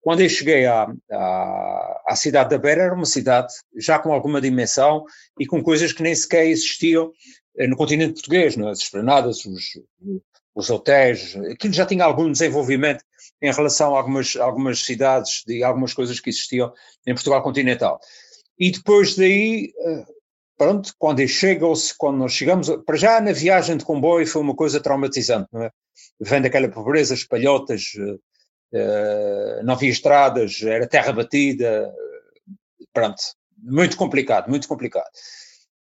quando 0.00 0.20
eu 0.20 0.28
cheguei 0.30 0.64
à, 0.64 0.90
à, 1.10 2.02
à, 2.08 2.16
cidade 2.16 2.50
da 2.50 2.58
Beira, 2.58 2.84
era 2.84 2.94
uma 2.94 3.04
cidade 3.04 3.52
já 3.76 3.98
com 3.98 4.12
alguma 4.12 4.40
dimensão 4.40 5.04
e 5.38 5.46
com 5.46 5.62
coisas 5.62 5.92
que 5.92 6.02
nem 6.02 6.14
sequer 6.14 6.46
existiam 6.46 7.08
uh, 7.58 7.68
no 7.68 7.76
continente 7.76 8.14
português, 8.14 8.56
não 8.56 8.68
é? 8.68 8.70
as 8.72 8.78
esplanadas, 8.78 9.44
os, 9.44 9.78
os 10.54 10.70
hotéis, 10.70 11.36
aquilo 11.52 11.74
já 11.74 11.84
tinha 11.84 12.04
algum 12.04 12.32
desenvolvimento 12.32 13.04
em 13.42 13.52
relação 13.52 13.94
a 13.94 13.98
algumas, 13.98 14.36
algumas 14.36 14.82
cidades 14.84 15.42
e 15.46 15.62
algumas 15.62 15.92
coisas 15.92 16.20
que 16.20 16.30
existiam 16.30 16.72
em 17.06 17.14
Portugal 17.14 17.42
continental. 17.42 18.00
E 18.60 18.70
depois 18.70 19.16
daí, 19.16 19.72
eh, 19.78 20.04
pronto, 20.58 20.94
quando 20.98 21.26
chega, 21.26 21.66
quando 21.98 22.18
nós 22.18 22.32
chegamos, 22.32 22.68
para 22.84 22.96
já 22.96 23.18
na 23.20 23.32
viagem 23.32 23.78
de 23.78 23.84
comboio 23.86 24.26
foi 24.26 24.42
uma 24.42 24.54
coisa 24.54 24.80
traumatizante, 24.80 25.48
não 25.50 25.62
é? 25.62 25.70
Vendo 26.20 26.46
aquela 26.46 26.68
pobreza, 26.68 27.14
espalhotas, 27.14 27.94
uh, 27.96 29.64
não 29.64 29.74
havia 29.74 29.90
estradas, 29.90 30.62
era 30.62 30.86
terra 30.86 31.12
batida, 31.12 31.90
pronto, 32.92 33.22
muito 33.58 33.96
complicado, 33.96 34.48
muito 34.48 34.68
complicado. 34.68 35.10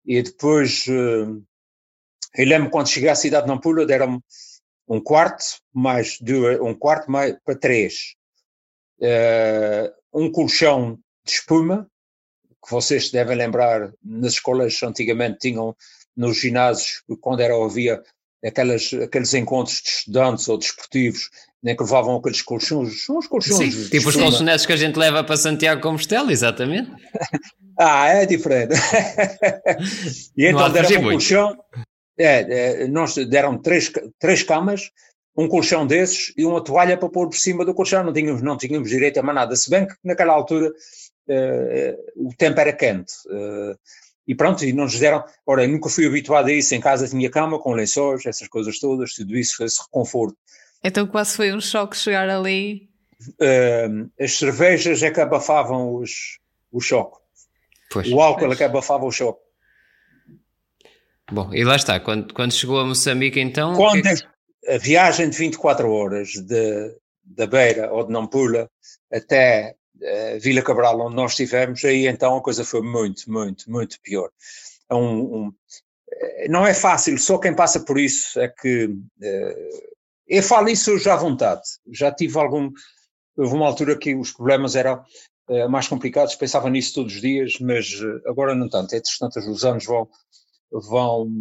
E 0.05 0.21
depois 0.21 0.85
Eu 0.87 2.45
lembro 2.45 2.69
quando 2.69 2.89
cheguei 2.89 3.09
à 3.09 3.15
cidade 3.15 3.47
de 3.47 3.51
Nampula, 3.51 3.85
deram 3.85 4.21
um 4.87 5.01
quarto 5.01 5.43
mais 5.73 6.19
duas, 6.21 6.59
um 6.59 6.73
quarto 6.73 7.09
mais 7.11 7.35
para 7.43 7.57
três, 7.57 8.15
uh, 9.01 9.91
um 10.13 10.31
colchão 10.31 10.99
de 11.25 11.31
espuma, 11.31 11.89
que 12.63 12.71
vocês 12.71 13.09
devem 13.11 13.37
lembrar, 13.37 13.91
nas 14.03 14.33
escolas 14.33 14.81
antigamente 14.83 15.39
tinham 15.39 15.75
nos 16.15 16.37
ginásios, 16.37 17.03
quando 17.21 17.41
era, 17.41 17.53
havia 17.53 18.01
aquelas, 18.45 18.91
aqueles 18.93 19.33
encontros 19.33 19.81
de 19.81 19.89
estudantes 19.89 20.47
ou 20.47 20.57
desportivos, 20.57 21.29
nem 21.61 21.75
que 21.75 21.83
levavam 21.83 22.17
aqueles 22.17 22.41
colchões, 22.41 23.09
uns 23.09 23.27
colchões. 23.27 23.73
Sim, 23.73 23.89
tipo 23.89 24.09
os 24.09 24.15
colchonetes 24.15 24.65
que 24.65 24.73
a 24.73 24.77
gente 24.77 24.97
leva 24.97 25.23
para 25.23 25.37
Santiago 25.37 25.81
Compostela, 25.81 26.31
exatamente. 26.31 26.91
ah, 27.77 28.07
é 28.07 28.25
diferente. 28.25 28.73
e 30.35 30.45
então 30.45 30.71
deram 30.71 31.01
um 31.01 31.11
colchão, 31.11 31.57
é, 32.17 32.83
é, 32.83 32.87
nós 32.87 33.15
deram 33.15 33.57
três, 33.57 33.91
três 34.19 34.43
camas, 34.43 34.91
um 35.35 35.47
colchão 35.47 35.85
desses 35.85 36.33
e 36.35 36.45
uma 36.45 36.63
toalha 36.63 36.97
para 36.97 37.09
pôr 37.09 37.29
por 37.29 37.37
cima 37.37 37.63
do 37.63 37.73
colchão, 37.73 38.03
não 38.03 38.13
tínhamos, 38.13 38.41
não 38.41 38.57
tínhamos 38.57 38.89
direito 38.89 39.19
a 39.19 39.23
mais 39.23 39.35
nada, 39.35 39.55
se 39.55 39.69
bem 39.69 39.85
que 39.85 39.93
naquela 40.03 40.33
altura 40.33 40.71
o 42.15 42.33
tempo 42.35 42.59
era 42.59 42.73
quente. 42.73 43.13
Uh, 43.27 43.77
e 44.27 44.35
pronto, 44.35 44.65
e 44.65 44.73
não 44.73 44.83
nos 44.83 44.99
deram. 44.99 45.23
Ora, 45.45 45.63
eu 45.63 45.69
nunca 45.69 45.89
fui 45.89 46.05
habituado 46.05 46.47
a 46.47 46.51
isso. 46.51 46.75
Em 46.75 46.81
casa 46.81 47.07
tinha 47.07 47.29
cama 47.29 47.59
com 47.59 47.71
lençóis, 47.71 48.25
essas 48.25 48.47
coisas 48.47 48.77
todas, 48.79 49.13
tudo 49.13 49.37
isso, 49.37 49.63
esse 49.63 49.81
reconforto. 49.81 50.37
Então 50.83 51.07
quase 51.07 51.35
foi 51.35 51.53
um 51.53 51.61
choque 51.61 51.95
chegar 51.95 52.29
ali. 52.29 52.89
Uh, 53.39 54.09
as 54.19 54.37
cervejas 54.37 55.01
é 55.01 55.09
que 55.09 55.21
abafavam 55.21 55.95
os, 55.95 56.39
o 56.71 56.79
choque. 56.79 57.17
Pois, 57.89 58.11
o 58.11 58.19
álcool 58.19 58.41
pois. 58.41 58.53
é 58.53 58.55
que 58.57 58.63
abafava 58.63 59.05
o 59.05 59.11
choque. 59.11 59.39
Bom, 61.31 61.53
e 61.53 61.63
lá 61.63 61.75
está, 61.75 61.99
quando, 61.99 62.33
quando 62.33 62.53
chegou 62.53 62.79
a 62.79 62.85
Moçambique 62.85 63.39
então... 63.39 63.75
Quando 63.75 64.01
que... 64.01 64.09
É 64.65 64.75
a 64.75 64.77
viagem 64.77 65.29
de 65.29 65.37
24 65.37 65.89
horas 65.89 66.29
de, 66.29 66.95
da 67.23 67.47
Beira 67.47 67.91
ou 67.91 68.05
de 68.05 68.11
Nampula 68.11 68.69
até 69.11 69.75
Vila 70.39 70.61
Cabral, 70.61 70.99
onde 70.99 71.15
nós 71.15 71.31
estivemos, 71.31 71.83
aí 71.83 72.07
então 72.07 72.35
a 72.35 72.41
coisa 72.41 72.63
foi 72.63 72.81
muito, 72.81 73.29
muito, 73.31 73.69
muito 73.69 73.99
pior. 74.01 74.29
É 74.89 74.95
um, 74.95 75.19
um, 75.19 75.53
eh, 76.11 76.47
não 76.49 76.65
é 76.65 76.73
fácil, 76.73 77.17
só 77.17 77.37
quem 77.37 77.55
passa 77.55 77.79
por 77.81 77.99
isso 77.99 78.39
é 78.39 78.47
que. 78.47 78.85
Uh, 78.85 79.97
eu 80.27 80.43
falo 80.43 80.69
isso 80.69 80.97
já 80.97 81.13
à 81.13 81.17
vontade. 81.17 81.61
Já 81.91 82.11
tive 82.11 82.37
algum. 82.37 82.71
Houve 83.37 83.53
uma 83.53 83.67
altura 83.67 83.97
que 83.97 84.15
os 84.15 84.31
problemas 84.31 84.75
eram 84.75 85.01
mais 85.69 85.87
complicados, 85.87 86.35
pensava 86.35 86.69
nisso 86.69 86.95
todos 86.95 87.15
os 87.15 87.21
dias, 87.21 87.57
mas 87.61 87.87
agora 88.25 88.53
não 88.53 88.67
tanto. 88.67 88.93
É 88.93 89.01
tantas 89.19 89.47
os 89.47 89.63
anos 89.63 89.85
vão. 89.85 90.09
vão 90.69 91.31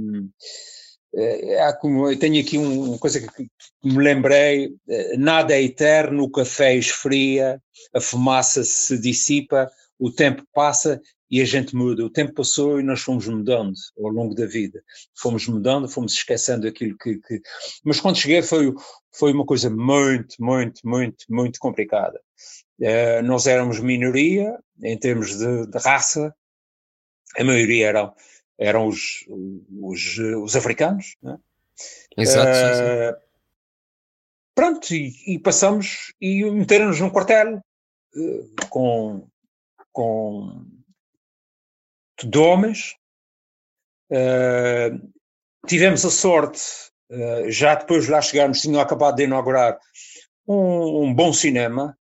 é, 1.15 1.73
como, 1.81 2.11
eu 2.11 2.19
tenho 2.19 2.41
aqui 2.41 2.59
um, 2.59 2.91
uma 2.91 2.99
coisa 2.99 3.21
que, 3.21 3.49
me 3.83 4.03
lembrei: 4.03 4.75
nada 5.19 5.55
é 5.55 5.63
eterno, 5.63 6.25
o 6.25 6.31
café 6.31 6.75
esfria, 6.75 7.61
a 7.95 8.01
fumaça 8.01 8.65
se 8.65 8.99
dissipa, 8.99 9.71
o 9.99 10.11
tempo 10.11 10.45
passa 10.53 11.01
e 11.31 11.41
a 11.41 11.45
gente 11.45 11.75
muda. 11.75 12.05
O 12.05 12.11
tempo 12.11 12.35
passou 12.35 12.79
e 12.79 12.83
nós 12.83 13.01
fomos 13.01 13.27
mudando 13.27 13.73
ao 13.99 14.09
longo 14.09 14.35
da 14.35 14.47
vida. 14.47 14.83
Fomos 15.17 15.47
mudando, 15.47 15.89
fomos 15.89 16.13
esquecendo 16.13 16.67
aquilo 16.67 16.97
que. 16.99 17.19
que... 17.19 17.41
Mas 17.85 18.01
quando 18.01 18.19
cheguei 18.19 18.43
foi, 18.43 18.73
foi 19.15 19.33
uma 19.33 19.47
coisa 19.47 19.71
muito, 19.71 20.37
muito, 20.39 20.81
muito, 20.85 21.25
muito 21.29 21.59
complicada. 21.59 22.21
Nós 23.25 23.47
éramos 23.47 23.81
minoria 23.81 24.59
em 24.83 24.99
termos 24.99 25.37
de, 25.39 25.67
de 25.67 25.79
raça, 25.79 26.35
a 27.39 27.45
maioria 27.45 27.89
eram, 27.89 28.15
eram 28.59 28.87
os, 28.87 29.27
os, 29.81 30.19
os 30.19 30.57
africanos. 30.57 31.17
Né? 31.23 31.39
Exato. 32.17 32.51
Uh, 32.51 32.55
sim, 32.55 32.75
sim. 32.75 33.27
Pronto, 34.55 34.95
e, 34.95 35.35
e 35.35 35.39
passamos 35.39 36.15
e 36.21 36.43
meteram-nos 36.51 37.01
num 37.01 37.11
quartel 37.11 37.61
com, 38.71 39.29
com 39.93 40.65
de 42.25 42.39
homens. 42.39 42.97
Uh, 44.11 45.13
tivemos 45.67 46.05
a 46.05 46.11
sorte, 46.11 46.63
uh, 47.11 47.51
já 47.51 47.75
depois 47.75 48.05
de 48.05 48.11
lá 48.11 48.23
chegarmos, 48.23 48.61
tinham 48.61 48.81
acabado 48.81 49.17
de 49.17 49.25
inaugurar 49.25 49.79
um, 50.47 51.05
um 51.05 51.15
bom 51.15 51.33
cinema, 51.33 51.97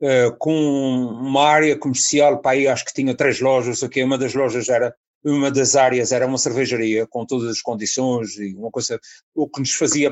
uh, 0.00 0.36
com 0.38 0.54
uma 0.54 1.44
área 1.44 1.76
comercial, 1.76 2.38
para 2.38 2.52
aí 2.52 2.68
acho 2.68 2.84
que 2.84 2.94
tinha 2.94 3.16
três 3.16 3.40
lojas, 3.40 3.82
aqui 3.82 4.02
uma 4.02 4.16
das 4.16 4.32
lojas 4.32 4.68
era, 4.68 4.94
uma 5.24 5.50
das 5.50 5.76
áreas 5.76 6.12
era 6.12 6.26
uma 6.26 6.38
cervejaria, 6.38 7.06
com 7.06 7.26
todas 7.26 7.48
as 7.50 7.60
condições 7.60 8.38
e 8.38 8.54
uma 8.54 8.70
coisa, 8.70 8.98
o 9.34 9.48
que 9.48 9.60
nos 9.60 9.72
fazia 9.72 10.10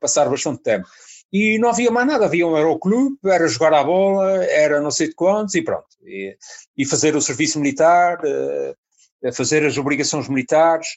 passar 0.00 0.28
bastante 0.28 0.62
tempo 0.62 0.86
e 1.32 1.58
não 1.58 1.68
havia 1.68 1.90
mais 1.90 2.06
nada, 2.06 2.24
havia 2.24 2.46
um 2.46 2.56
aeroclube, 2.56 3.16
era 3.24 3.46
jogar 3.46 3.72
a 3.72 3.84
bola, 3.84 4.44
era 4.44 4.80
não 4.80 4.90
sei 4.90 5.08
de 5.08 5.14
quantos 5.14 5.54
e 5.54 5.62
pronto. 5.62 5.86
E, 6.04 6.36
e 6.76 6.84
fazer 6.84 7.14
o 7.14 7.22
serviço 7.22 7.60
militar, 7.60 8.18
uh, 8.24 9.32
fazer 9.32 9.64
as 9.64 9.78
obrigações 9.78 10.28
militares. 10.28 10.88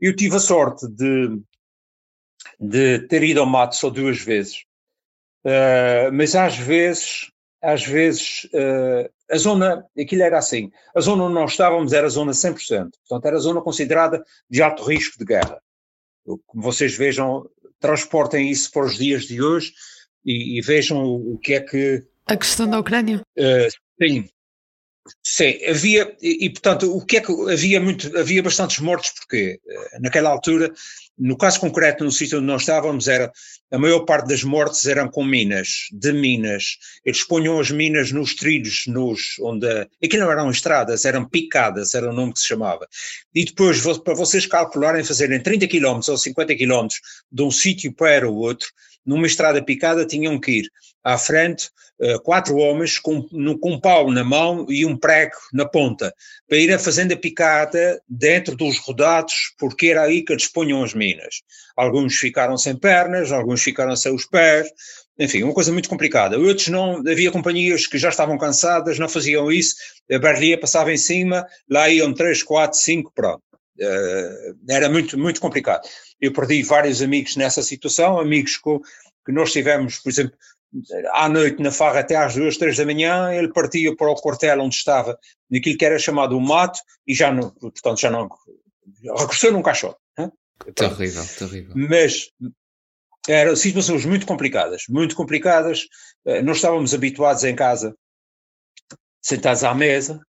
Eu 0.00 0.16
tive 0.16 0.36
a 0.36 0.40
sorte 0.40 0.88
de, 0.88 1.38
de 2.58 3.00
ter 3.06 3.22
ido 3.22 3.40
ao 3.40 3.46
mato 3.46 3.76
só 3.76 3.90
duas 3.90 4.18
vezes, 4.18 4.64
uh, 5.44 6.10
mas 6.12 6.34
às 6.34 6.56
vezes, 6.56 7.30
às 7.60 7.84
vezes, 7.84 8.44
uh, 8.44 9.10
a 9.32 9.38
zona, 9.38 9.84
aquilo 9.98 10.22
era 10.22 10.38
assim, 10.38 10.70
a 10.94 11.00
zona 11.00 11.24
onde 11.24 11.34
nós 11.34 11.52
estávamos 11.52 11.92
era 11.94 12.06
a 12.06 12.10
zona 12.10 12.32
100%, 12.32 12.90
portanto 13.08 13.26
era 13.26 13.36
a 13.36 13.40
zona 13.40 13.62
considerada 13.62 14.22
de 14.48 14.62
alto 14.62 14.84
risco 14.84 15.18
de 15.18 15.24
guerra. 15.24 15.58
Como 16.24 16.62
vocês 16.62 16.94
vejam, 16.94 17.48
transportem 17.80 18.50
isso 18.50 18.70
para 18.70 18.84
os 18.84 18.96
dias 18.96 19.24
de 19.24 19.42
hoje 19.42 19.72
e, 20.24 20.58
e 20.58 20.60
vejam 20.60 21.02
o, 21.02 21.38
que 21.38 21.54
é 21.54 21.60
que. 21.60 22.04
A 22.26 22.36
questão 22.36 22.68
da 22.68 22.78
Ucrânia? 22.78 23.22
Uh, 23.38 23.68
sim. 24.00 24.28
Sim, 25.24 25.58
havia, 25.66 26.16
e, 26.22 26.46
e, 26.46 26.50
portanto, 26.50 26.96
o 26.96 27.04
que 27.04 27.16
é 27.16 27.20
que 27.20 27.32
havia 27.50 27.80
muito, 27.80 28.16
havia 28.16 28.40
bastantes 28.40 28.78
mortes, 28.78 29.12
porque 29.18 29.58
uh, 29.66 30.00
naquela 30.00 30.30
altura 30.30 30.72
no 31.22 31.36
caso 31.36 31.60
concreto, 31.60 32.02
no 32.02 32.10
sítio 32.10 32.38
onde 32.38 32.48
nós 32.48 32.62
estávamos, 32.62 33.06
era 33.06 33.30
a 33.70 33.78
maior 33.78 34.00
parte 34.00 34.26
das 34.26 34.42
mortes 34.42 34.86
eram 34.86 35.08
com 35.08 35.24
minas, 35.24 35.86
de 35.92 36.12
minas. 36.12 36.76
Eles 37.04 37.22
punham 37.22 37.60
as 37.60 37.70
minas 37.70 38.10
nos 38.10 38.34
trilhos, 38.34 38.84
nos, 38.88 39.38
onde. 39.40 39.66
Aquilo 40.02 40.24
não 40.24 40.32
eram 40.32 40.50
estradas, 40.50 41.04
eram 41.04 41.24
picadas, 41.24 41.94
era 41.94 42.10
o 42.10 42.12
nome 42.12 42.32
que 42.32 42.40
se 42.40 42.48
chamava. 42.48 42.88
E 43.32 43.44
depois, 43.44 43.80
para 43.98 44.14
vocês 44.14 44.46
calcularem, 44.46 45.04
fazerem 45.04 45.40
30 45.40 45.68
km 45.68 46.00
ou 46.08 46.18
50 46.18 46.56
km 46.56 46.88
de 47.30 47.42
um 47.42 47.50
sítio 47.52 47.94
para 47.94 48.28
o 48.28 48.34
outro, 48.34 48.68
numa 49.04 49.26
estrada 49.26 49.62
picada 49.62 50.06
tinham 50.06 50.38
que 50.38 50.60
ir 50.60 50.70
à 51.02 51.18
frente 51.18 51.68
uh, 52.00 52.20
quatro 52.22 52.56
homens 52.56 52.98
com, 52.98 53.26
no, 53.32 53.58
com 53.58 53.72
um 53.72 53.80
pau 53.80 54.10
na 54.10 54.22
mão 54.22 54.66
e 54.68 54.86
um 54.86 54.96
prego 54.96 55.36
na 55.52 55.66
ponta, 55.66 56.14
para 56.48 56.58
ir 56.58 56.72
a 56.72 56.78
fazenda 56.78 57.16
picada 57.16 58.00
dentro 58.08 58.56
dos 58.56 58.78
rodados, 58.78 59.54
porque 59.58 59.88
era 59.88 60.02
aí 60.02 60.24
que 60.24 60.32
eles 60.32 60.46
punham 60.46 60.82
as 60.82 60.94
minas. 60.94 61.42
Alguns 61.76 62.14
ficaram 62.16 62.56
sem 62.56 62.76
pernas, 62.76 63.32
alguns 63.32 63.62
ficaram 63.62 63.96
sem 63.96 64.14
os 64.14 64.26
pés, 64.26 64.68
enfim, 65.18 65.42
uma 65.42 65.54
coisa 65.54 65.72
muito 65.72 65.88
complicada. 65.88 66.38
Outros 66.38 66.68
não, 66.68 66.98
havia 66.98 67.30
companhias 67.30 67.86
que 67.86 67.98
já 67.98 68.08
estavam 68.08 68.38
cansadas, 68.38 68.98
não 68.98 69.08
faziam 69.08 69.50
isso, 69.50 69.76
a 70.10 70.18
barrilha 70.18 70.58
passava 70.58 70.92
em 70.92 70.96
cima, 70.96 71.46
lá 71.68 71.88
iam 71.88 72.12
três, 72.14 72.42
quatro, 72.42 72.78
cinco, 72.78 73.12
pronto. 73.14 73.42
Uh, 73.80 74.58
era 74.68 74.88
muito, 74.88 75.18
muito 75.18 75.40
complicado. 75.40 75.88
Eu 76.20 76.32
perdi 76.32 76.62
vários 76.62 77.00
amigos 77.00 77.36
nessa 77.36 77.62
situação, 77.62 78.18
amigos 78.18 78.56
com, 78.56 78.80
que 79.24 79.32
nós 79.32 79.52
tivemos, 79.52 79.98
por 79.98 80.10
exemplo, 80.10 80.36
à 81.12 81.28
noite 81.28 81.62
na 81.62 81.70
farra 81.70 82.00
até 82.00 82.16
às 82.16 82.34
duas, 82.34 82.56
três 82.56 82.76
da 82.76 82.84
manhã, 82.84 83.32
ele 83.32 83.52
partia 83.52 83.94
para 83.94 84.10
o 84.10 84.14
quartel 84.14 84.60
onde 84.60 84.74
estava, 84.74 85.18
naquilo 85.50 85.76
que 85.76 85.84
era 85.84 85.98
chamado 85.98 86.36
o 86.36 86.40
mato, 86.40 86.80
e 87.06 87.14
já 87.14 87.32
não, 87.32 87.50
portanto, 87.50 88.00
já 88.00 88.10
não, 88.10 88.28
regressou 89.16 89.52
num 89.52 89.62
caixote. 89.62 89.98
Hein? 90.18 90.32
Terrível, 90.74 91.24
terrível. 91.38 91.72
Mas 91.74 92.30
eram 93.28 93.54
situações 93.54 94.04
muito 94.04 94.26
complicadas, 94.26 94.84
muito 94.88 95.14
complicadas. 95.14 95.86
Eh, 96.24 96.42
nós 96.42 96.56
estávamos 96.56 96.94
habituados 96.94 97.44
em 97.44 97.54
casa, 97.54 97.94
sentados 99.20 99.64
à 99.64 99.74
mesa, 99.74 100.20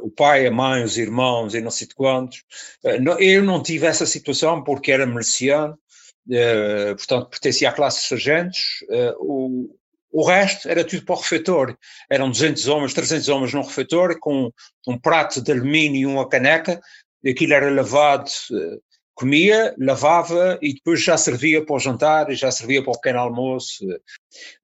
o 0.00 0.10
pai, 0.10 0.46
a 0.46 0.50
mãe, 0.50 0.82
os 0.84 0.96
irmãos 0.96 1.54
e 1.54 1.60
não 1.60 1.70
sei 1.70 1.86
de 1.86 1.94
quantos. 1.94 2.42
Eh, 2.84 2.98
eu 3.20 3.42
não 3.42 3.62
tive 3.62 3.86
essa 3.86 4.06
situação 4.06 4.62
porque 4.62 4.92
era 4.92 5.06
miliciano, 5.06 5.78
eh, 6.30 6.94
portanto 6.94 7.28
pertencia 7.30 7.68
à 7.68 7.72
classe 7.72 8.02
de 8.02 8.08
sargentos. 8.08 8.84
Eh, 8.90 9.14
o, 9.18 9.74
o 10.12 10.24
resto 10.24 10.68
era 10.68 10.84
tudo 10.84 11.04
para 11.04 11.14
o 11.14 11.18
refeitório. 11.18 11.78
Eram 12.10 12.30
200 12.30 12.68
homens, 12.68 12.94
300 12.94 13.28
homens 13.28 13.54
num 13.54 13.62
refeitório, 13.62 14.18
com 14.20 14.50
um 14.86 14.98
prato 14.98 15.40
de 15.42 15.52
alumínio 15.52 16.00
e 16.00 16.06
uma 16.06 16.28
caneca. 16.28 16.80
Aquilo 17.26 17.54
era 17.54 17.70
lavado, 17.70 18.30
comia, 19.14 19.74
lavava 19.78 20.58
e 20.60 20.74
depois 20.74 21.02
já 21.02 21.16
servia 21.16 21.64
para 21.64 21.76
o 21.76 21.78
jantar 21.78 22.30
e 22.30 22.34
já 22.34 22.50
servia 22.50 22.82
para 22.82 22.90
o 22.90 23.00
pequeno 23.00 23.20
almoço. 23.20 23.86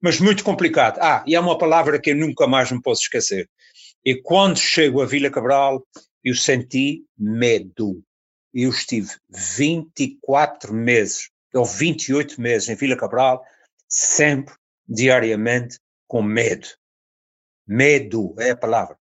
Mas 0.01 0.19
muito 0.19 0.43
complicado. 0.43 0.99
Ah, 1.01 1.23
e 1.25 1.35
há 1.35 1.41
uma 1.41 1.57
palavra 1.57 1.99
que 1.99 2.11
eu 2.11 2.15
nunca 2.15 2.45
mais 2.47 2.71
me 2.71 2.81
posso 2.81 3.03
esquecer. 3.03 3.49
E 4.05 4.15
quando 4.21 4.57
chego 4.57 5.01
a 5.01 5.05
Vila 5.05 5.29
Cabral, 5.29 5.85
eu 6.23 6.35
senti 6.35 7.05
medo. 7.17 8.03
eu 8.53 8.69
estive 8.69 9.11
24 9.29 10.73
meses, 10.73 11.29
ou 11.53 11.65
28 11.65 12.41
meses 12.41 12.69
em 12.69 12.75
Vila 12.75 12.95
Cabral, 12.95 13.43
sempre, 13.87 14.55
diariamente, 14.87 15.79
com 16.07 16.21
medo. 16.21 16.67
Medo 17.67 18.35
é 18.39 18.51
a 18.51 18.57
palavra. 18.57 18.97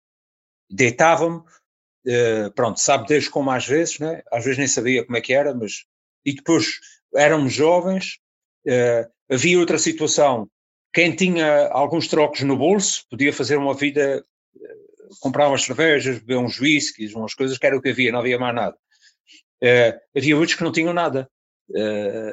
Deitava-me, 0.70 1.38
uh, 1.38 2.52
pronto, 2.54 2.78
sabe 2.78 3.08
Deus 3.08 3.28
como 3.28 3.50
às 3.50 3.66
vezes, 3.66 3.98
né? 3.98 4.22
às 4.30 4.44
vezes 4.44 4.58
nem 4.58 4.68
sabia 4.68 5.04
como 5.04 5.16
é 5.16 5.20
que 5.20 5.32
era, 5.32 5.54
mas. 5.54 5.84
E 6.24 6.34
depois 6.34 6.78
éramos 7.16 7.52
jovens, 7.52 8.18
uh, 8.66 9.10
havia 9.28 9.58
outra 9.58 9.78
situação. 9.78 10.48
Quem 10.94 11.16
tinha 11.16 11.68
alguns 11.68 12.06
trocos 12.06 12.42
no 12.42 12.56
bolso 12.56 13.04
podia 13.10 13.32
fazer 13.32 13.56
uma 13.56 13.74
vida, 13.74 14.24
comprar 15.20 15.48
umas 15.48 15.62
cervejas, 15.62 16.18
beber 16.18 16.38
uns 16.38 16.60
whiskies, 16.60 17.14
umas 17.14 17.34
coisas 17.34 17.58
que 17.58 17.66
era 17.66 17.76
o 17.76 17.82
que 17.82 17.90
havia, 17.90 18.12
não 18.12 18.20
havia 18.20 18.38
mais 18.38 18.54
nada. 18.54 18.76
havia 20.16 20.36
outros 20.36 20.56
que 20.56 20.64
não 20.64 20.72
tinham 20.72 20.92
nada. 20.92 21.28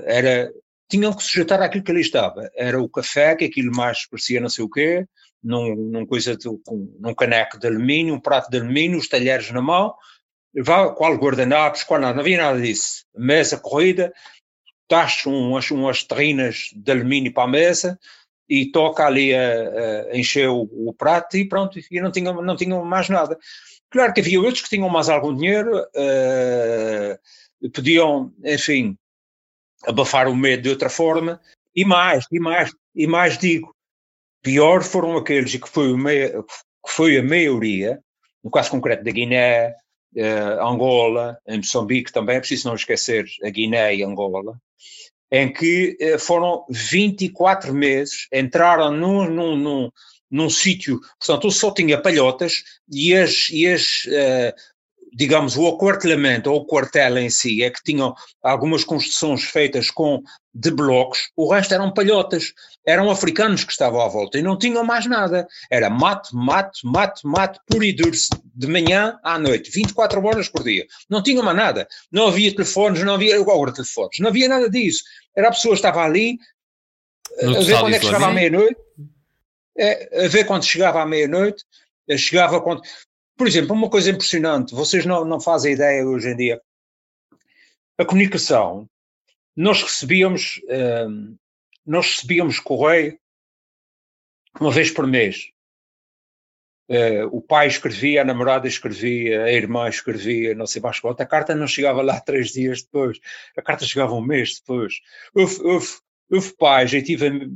era 0.06 0.52
tinham 0.90 1.14
que 1.14 1.24
sujeitar 1.24 1.62
àquilo 1.62 1.84
que 1.84 1.92
ali 1.92 2.02
estava. 2.02 2.50
Era 2.56 2.82
o 2.82 2.90
café, 2.90 3.36
que 3.36 3.46
aquilo 3.46 3.72
mais 3.76 4.08
parecia 4.08 4.42
não 4.42 4.50
sei 4.50 4.66
o 4.66 4.70
quê, 4.70 5.06
num, 5.42 5.76
num 5.76 6.06
coisa 6.06 6.36
de, 6.36 6.50
num 7.00 7.14
caneco 7.14 7.60
de 7.60 7.68
alumínio, 7.68 8.16
um 8.16 8.20
prato 8.20 8.50
de 8.50 8.58
alumínio, 8.58 8.98
os 8.98 9.08
talheres 9.08 9.52
na 9.52 9.62
mão, 9.62 9.94
qual 10.96 11.16
guardanapos, 11.16 11.84
qual 11.84 12.02
nada, 12.02 12.14
não 12.14 12.22
havia 12.22 12.38
nada 12.38 12.60
disso. 12.60 13.06
Mesa 13.16 13.58
corrida, 13.58 14.12
taxa 14.88 15.30
umas, 15.30 15.70
umas 15.70 16.04
terrinas 16.04 16.72
de 16.76 16.92
alumínio 16.92 17.32
para 17.32 17.44
a 17.44 17.48
mesa 17.48 18.00
e 18.50 18.72
toca 18.72 19.06
ali 19.06 19.34
a, 19.34 20.10
a 20.12 20.18
encher 20.18 20.50
o, 20.50 20.62
o, 20.72 20.94
prato 20.94 21.38
e 21.38 21.48
pronto, 21.48 21.80
e 21.80 22.02
não 22.02 22.12
tinham, 22.12 22.42
não 22.42 22.56
tinham 22.56 22.84
mais 22.84 23.08
nada. 23.08 23.38
Claro 23.92 24.14
que 24.14 24.22
havia 24.22 24.40
outros 24.42 24.62
que 24.62 24.70
tinham 24.70 24.90
mais 24.90 25.08
algum 25.08 25.36
dinheiro, 25.36 25.78
uh, 25.80 27.70
podiam, 27.72 28.34
enfim, 28.44 28.98
abafar 29.86 30.28
o 30.28 30.36
medo 30.36 30.64
de 30.64 30.70
outra 30.70 30.90
forma, 30.90 31.40
e 31.76 31.86
mais, 31.86 32.26
e 32.32 32.40
mais, 32.40 32.72
e 32.96 33.06
mais 33.06 33.38
digo, 33.38 33.74
pior 34.42 34.84
foram 34.84 35.16
aqueles 35.16 35.56
que 35.56 35.70
foi, 35.70 35.96
meia, 35.96 36.44
que 36.44 36.92
foi 36.92 37.18
a 37.18 37.24
maioria, 37.24 38.00
no 38.44 38.50
caso 38.50 38.72
concreto 38.72 39.04
da 39.04 39.12
Guiné, 39.12 39.76
uh, 40.16 40.66
Angola, 40.66 41.38
em 41.48 41.58
Moçambique 41.58 42.12
também, 42.12 42.38
é 42.38 42.40
preciso 42.40 42.68
não 42.68 42.76
esquecer 42.76 43.26
a 43.44 43.50
Guiné 43.50 43.96
e 43.96 44.04
Angola, 44.04 44.60
em 45.32 45.52
que 45.52 45.98
uh, 46.02 46.20
foram 46.20 46.66
24 46.70 47.74
meses, 47.74 48.28
entraram 48.34 48.92
num, 48.92 49.30
num, 49.30 49.56
num, 49.56 49.92
num 50.30 50.50
sítio, 50.50 51.00
portanto, 51.20 51.48
eu 51.48 51.52
só 51.52 51.72
tinha 51.72 52.02
palhotas 52.02 52.64
e 52.92 53.16
as, 53.16 53.50
e 53.50 53.68
as 53.68 54.06
uh, 54.06 54.54
digamos, 55.14 55.58
o 55.58 55.68
aquartelamento 55.68 56.52
ou 56.52 56.62
o 56.62 56.66
quartel 56.66 57.18
em 57.18 57.30
si 57.30 57.64
é 57.64 57.70
que 57.70 57.84
tinham 57.84 58.14
algumas 58.42 58.84
construções 58.84 59.44
feitas 59.44 59.90
com 59.90 60.22
de 60.54 60.72
blocos, 60.72 61.30
o 61.36 61.52
resto 61.52 61.74
eram 61.74 61.94
palhotas, 61.94 62.54
eram 62.86 63.10
africanos 63.10 63.64
que 63.64 63.72
estavam 63.72 64.02
à 64.02 64.08
volta 64.08 64.38
e 64.38 64.42
não 64.42 64.58
tinham 64.58 64.84
mais 64.84 65.06
nada. 65.06 65.48
Era 65.72 65.90
mato, 65.90 66.36
mato, 66.36 66.80
mato, 66.84 67.28
mato, 67.28 67.60
puro 67.68 67.84
e 67.84 67.94
duro, 67.94 68.18
de 68.56 68.68
manhã 68.68 69.18
à 69.24 69.38
noite, 69.38 69.72
24 69.72 70.26
horas 70.26 70.50
por 70.50 70.64
dia. 70.64 70.86
Não 71.10 71.22
tinham 71.22 71.44
mais 71.44 71.56
nada. 71.56 71.88
Não 72.12 72.28
havia 72.28 72.52
telefones, 72.52 73.04
não 73.04 73.14
havia 73.14 73.40
agora 73.40 73.72
telefones, 73.72 74.20
não 74.20 74.30
havia 74.30 74.50
nada 74.50 74.70
disso. 74.70 75.04
Era 75.36 75.48
a 75.48 75.52
pessoa 75.52 75.74
que 75.74 75.80
estava 75.80 76.04
ali, 76.04 76.38
no 77.42 77.58
a 77.58 77.62
ver 77.62 77.80
quando 77.80 77.94
é 77.94 78.00
que 78.00 78.06
chegava 78.06 78.28
à 78.28 78.32
meia-noite, 78.32 78.82
é, 79.78 80.26
a 80.26 80.28
ver 80.28 80.44
quando 80.46 80.64
chegava 80.66 81.02
à 81.02 81.06
meia-noite, 81.06 81.64
chegava 82.18 82.60
quando. 82.60 82.82
Por 83.40 83.48
exemplo, 83.48 83.74
uma 83.74 83.90
coisa 83.90 84.10
impressionante, 84.12 84.76
vocês 84.76 85.06
não, 85.06 85.24
não 85.24 85.40
fazem 85.40 85.72
ideia 85.72 86.06
hoje 86.06 86.28
em 86.28 86.36
dia. 86.36 86.62
A 87.98 88.04
comunicação, 88.04 88.86
nós 89.56 89.82
recebíamos, 89.82 90.60
um, 91.08 91.38
nós 91.86 92.16
recebíamos 92.16 92.60
correio 92.60 93.18
uma 94.60 94.70
vez 94.70 94.92
por 94.92 95.08
mês. 95.08 95.52
Uh, 96.90 97.28
o 97.32 97.42
pai 97.42 97.68
escrevia, 97.68 98.24
a 98.24 98.26
namorada 98.26 98.68
escrevia, 98.68 99.46
a 99.46 99.54
irmã 99.54 99.88
escrevia, 99.88 100.54
não 100.54 100.68
sei 100.68 100.82
mais 100.82 101.00
quanto. 101.00 101.22
A 101.22 101.26
carta 101.26 101.56
não 101.56 101.66
chegava 101.66 102.02
lá 102.02 102.20
três 102.20 102.50
dias 102.50 102.84
depois, 102.84 103.22
a 103.56 103.62
carta 103.62 103.86
chegava 103.86 104.16
um 104.16 104.22
mês 104.22 104.60
depois. 104.60 104.96
Houve, 105.34 105.62
houve, 105.62 105.88
houve 106.30 106.54
pais, 106.58 106.94
eu 106.94 107.02
tive, 107.02 107.28
eh, 107.28 107.56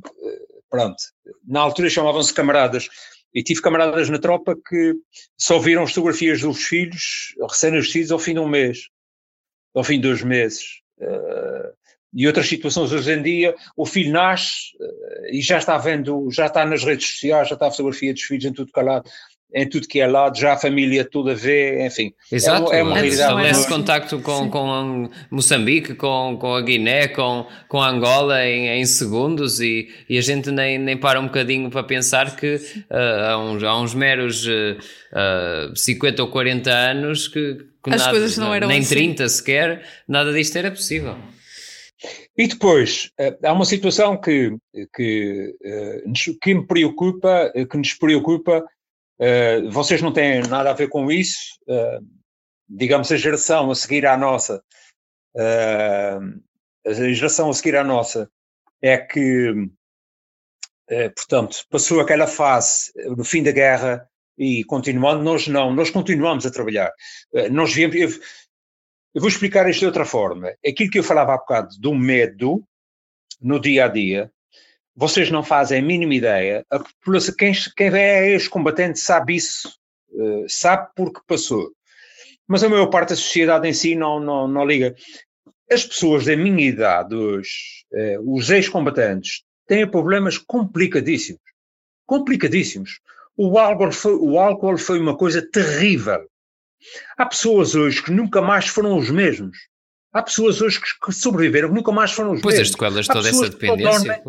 pronto, 0.69 1.03
na 1.45 1.59
altura 1.59 1.89
chamavam-se 1.89 2.33
camaradas, 2.33 2.87
e 3.33 3.43
tive 3.43 3.61
camaradas 3.61 4.09
na 4.09 4.19
tropa 4.19 4.55
que 4.55 4.93
só 5.37 5.59
viram 5.59 5.87
fotografias 5.87 6.41
dos 6.41 6.63
filhos 6.63 7.35
recém-nascidos 7.49 8.11
ao 8.11 8.19
fim 8.19 8.33
de 8.33 8.39
um 8.39 8.47
mês, 8.47 8.89
ao 9.73 9.83
fim 9.83 9.95
de 9.95 10.07
dois 10.07 10.21
meses. 10.21 10.81
Uh, 10.99 11.73
e 12.13 12.27
outras 12.27 12.47
situações. 12.47 12.91
Hoje 12.91 13.11
em 13.11 13.23
dia, 13.23 13.55
o 13.75 13.85
filho 13.85 14.11
nasce 14.11 14.75
uh, 14.79 15.25
e 15.31 15.41
já 15.41 15.57
está 15.57 15.77
vendo, 15.77 16.29
já 16.31 16.45
está 16.45 16.63
nas 16.65 16.83
redes 16.83 17.07
sociais, 17.07 17.47
já 17.47 17.55
está 17.55 17.67
a 17.67 17.71
fotografia 17.71 18.13
dos 18.13 18.21
filhos 18.21 18.45
em 18.45 18.53
tudo 18.53 18.71
calado 18.71 19.09
em 19.53 19.69
tudo 19.69 19.87
que 19.87 19.99
é 19.99 20.07
lado, 20.07 20.37
já 20.37 20.53
a 20.53 20.57
família 20.57 21.05
toda 21.05 21.35
vê, 21.35 21.85
enfim. 21.85 22.11
Exato, 22.31 22.73
é, 22.73 22.79
é 22.79 22.83
uma 22.83 22.95
realidade. 22.95 23.21
Estabelece 23.21 23.67
contacto 23.67 24.19
com, 24.19 24.49
com 24.49 25.09
Moçambique, 25.29 25.93
com, 25.93 26.37
com 26.39 26.55
a 26.55 26.61
Guiné, 26.61 27.07
com, 27.09 27.45
com 27.67 27.79
a 27.79 27.89
Angola 27.89 28.45
em, 28.45 28.67
em 28.67 28.85
segundos 28.85 29.59
e, 29.59 29.89
e 30.09 30.17
a 30.17 30.21
gente 30.21 30.49
nem, 30.51 30.77
nem 30.77 30.97
para 30.97 31.19
um 31.19 31.25
bocadinho 31.25 31.69
para 31.69 31.83
pensar 31.83 32.35
que 32.35 32.55
uh, 32.55 33.29
há, 33.29 33.37
uns, 33.37 33.63
há 33.63 33.77
uns 33.79 33.93
meros 33.93 34.45
uh, 34.47 35.69
uh, 35.71 35.75
50 35.75 36.21
ou 36.23 36.29
40 36.29 36.71
anos 36.71 37.27
que, 37.27 37.57
que 37.83 37.93
As 37.93 38.01
nada, 38.01 38.11
coisas 38.11 38.37
não 38.37 38.53
eram 38.53 38.67
nem 38.67 38.79
assim. 38.79 38.95
30 38.95 39.29
sequer, 39.29 39.83
nada 40.07 40.33
disto 40.33 40.57
era 40.57 40.71
possível. 40.71 41.15
E 42.37 42.47
depois, 42.47 43.11
eh, 43.19 43.37
há 43.43 43.53
uma 43.53 43.63
situação 43.63 44.17
que, 44.17 44.55
que, 44.95 45.55
eh, 45.63 46.03
que 46.41 46.55
me 46.55 46.65
preocupa, 46.65 47.51
que 47.69 47.77
nos 47.77 47.93
preocupa 47.93 48.65
Uh, 49.19 49.69
vocês 49.69 50.01
não 50.01 50.11
têm 50.11 50.41
nada 50.41 50.71
a 50.71 50.73
ver 50.73 50.89
com 50.89 51.11
isso, 51.11 51.59
uh, 51.67 52.05
digamos, 52.67 53.11
a 53.11 53.17
geração 53.17 53.69
a 53.69 53.75
seguir 53.75 54.05
à 54.05 54.17
nossa, 54.17 54.63
uh, 55.35 56.41
a 56.85 56.93
geração 57.13 57.49
a 57.49 57.53
seguir 57.53 57.75
à 57.75 57.83
nossa 57.83 58.29
é 58.81 58.97
que, 58.97 59.69
portanto, 61.15 61.65
passou 61.69 62.01
aquela 62.01 62.27
fase 62.27 62.91
no 63.15 63.23
fim 63.23 63.41
da 63.41 63.53
guerra 63.53 64.05
e 64.37 64.65
continuando, 64.65 65.23
nós 65.23 65.47
não, 65.47 65.73
nós 65.73 65.89
continuamos 65.89 66.45
a 66.45 66.51
trabalhar. 66.51 66.91
nós 67.49 67.73
viemos, 67.73 67.95
eu, 67.95 68.09
eu, 69.15 69.21
vou 69.21 69.29
explicar 69.29 69.69
isto 69.69 69.79
de 69.79 69.85
outra 69.85 70.03
forma. 70.03 70.53
Aquilo 70.67 70.91
que 70.91 70.99
eu 70.99 71.03
falava 71.03 71.33
há 71.33 71.37
bocado 71.37 71.69
do 71.79 71.95
medo 71.95 72.61
no 73.41 73.57
dia 73.57 73.85
a 73.85 73.87
dia, 73.87 74.32
vocês 74.95 75.31
não 75.31 75.43
fazem 75.43 75.79
a 75.79 75.81
mínima 75.81 76.13
ideia. 76.13 76.65
A 76.69 76.79
população, 76.79 77.35
quem, 77.35 77.53
quem 77.75 77.87
é 77.93 78.31
ex-combatente 78.31 78.99
sabe 78.99 79.35
isso, 79.35 79.69
uh, 80.11 80.45
sabe 80.47 80.89
porque 80.95 81.21
passou. 81.27 81.71
Mas 82.47 82.63
a 82.63 82.69
maior 82.69 82.87
parte 82.87 83.09
da 83.09 83.15
sociedade 83.15 83.67
em 83.67 83.73
si 83.73 83.95
não, 83.95 84.19
não, 84.19 84.47
não 84.47 84.65
liga. 84.65 84.95
As 85.71 85.85
pessoas 85.85 86.25
da 86.25 86.35
minha 86.35 86.67
idade 86.67 87.15
hoje, 87.15 87.85
uh, 87.91 88.35
os 88.35 88.49
ex-combatentes, 88.49 89.43
têm 89.67 89.89
problemas 89.89 90.37
complicadíssimos. 90.37 91.41
Complicadíssimos. 92.05 92.99
O 93.35 93.57
álcool, 93.57 93.91
foi, 93.91 94.15
o 94.15 94.37
álcool 94.37 94.77
foi 94.77 94.99
uma 94.99 95.17
coisa 95.17 95.41
terrível. 95.41 96.21
Há 97.17 97.25
pessoas 97.25 97.73
hoje 97.73 98.03
que 98.03 98.11
nunca 98.11 98.41
mais 98.41 98.67
foram 98.67 98.97
os 98.97 99.09
mesmos. 99.09 99.57
Há 100.11 100.21
pessoas 100.21 100.61
hoje 100.61 100.79
que 100.79 101.11
sobreviveram 101.11 101.69
que 101.69 101.75
nunca 101.75 101.91
mais 101.91 102.11
foram 102.11 102.33
os 102.33 102.41
pois 102.41 102.59
mesmos. 102.59 102.75
Pois 102.75 102.91
as 102.91 103.07
sequelas 103.07 103.07
toda 103.07 103.29
essa 103.29 103.49
dependência. 103.49 104.21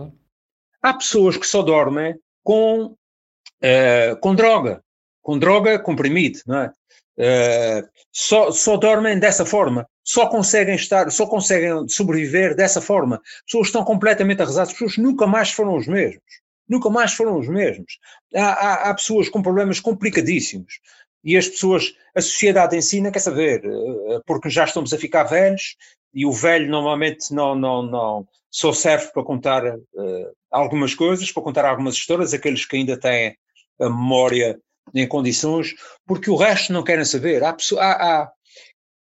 Há 0.85 0.92
pessoas 0.92 1.38
que 1.38 1.47
só 1.47 1.62
dormem 1.62 2.14
com, 2.42 2.94
uh, 2.94 4.16
com 4.20 4.35
droga, 4.35 4.85
com 5.23 5.38
droga 5.38 5.79
comprimido, 5.79 6.40
não 6.47 6.59
é? 6.59 6.73
Uh, 7.16 7.88
só, 8.12 8.51
só 8.51 8.77
dormem 8.77 9.18
dessa 9.18 9.47
forma, 9.47 9.88
só 10.03 10.27
conseguem 10.27 10.75
estar, 10.75 11.11
só 11.11 11.27
conseguem 11.27 11.88
sobreviver 11.88 12.55
dessa 12.55 12.83
forma. 12.83 13.18
Pessoas 13.47 13.68
estão 13.68 13.83
completamente 13.83 14.42
arrasadas, 14.42 14.75
pessoas 14.75 14.99
nunca 14.99 15.27
mais 15.27 15.51
foram 15.51 15.75
os 15.75 15.87
mesmos. 15.87 16.23
Nunca 16.68 16.90
mais 16.90 17.14
foram 17.14 17.38
os 17.38 17.49
mesmos. 17.49 17.99
Há, 18.35 18.42
há, 18.42 18.90
há 18.90 18.94
pessoas 18.94 19.31
com 19.31 19.40
problemas 19.40 19.81
complicadíssimos. 19.81 20.81
E 21.25 21.35
as 21.35 21.49
pessoas, 21.49 21.94
a 22.14 22.20
sociedade 22.20 22.77
ensina, 22.77 23.11
quer 23.11 23.20
saber, 23.20 23.64
eh, 23.64 24.20
porque 24.27 24.51
já 24.51 24.64
estamos 24.64 24.92
a 24.92 24.99
ficar 24.99 25.25
velhos 25.25 25.77
e 26.12 26.27
o 26.27 26.33
velho 26.33 26.70
normalmente 26.70 27.33
não, 27.33 27.55
não, 27.55 27.83
não 27.83 28.29
só 28.54 28.72
serve 28.72 29.10
para 29.12 29.24
contar 29.24 29.66
uh, 29.66 30.36
algumas 30.48 30.94
coisas, 30.94 31.32
para 31.32 31.42
contar 31.42 31.64
algumas 31.64 31.96
histórias, 31.96 32.32
aqueles 32.32 32.64
que 32.64 32.76
ainda 32.76 32.96
têm 32.96 33.36
a 33.80 33.88
memória 33.88 34.57
em 34.94 35.09
condições, 35.09 35.74
porque 36.07 36.30
o 36.30 36.36
resto 36.36 36.72
não 36.72 36.84
querem 36.84 37.05
saber. 37.05 37.42
Há, 37.42 37.57
há, 37.78 37.82
há, 37.82 38.32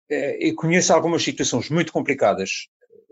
eh, 0.10 0.38
eu 0.48 0.56
conheço 0.56 0.94
algumas 0.94 1.22
situações 1.22 1.70
muito 1.70 1.92
complicadas. 1.92 2.70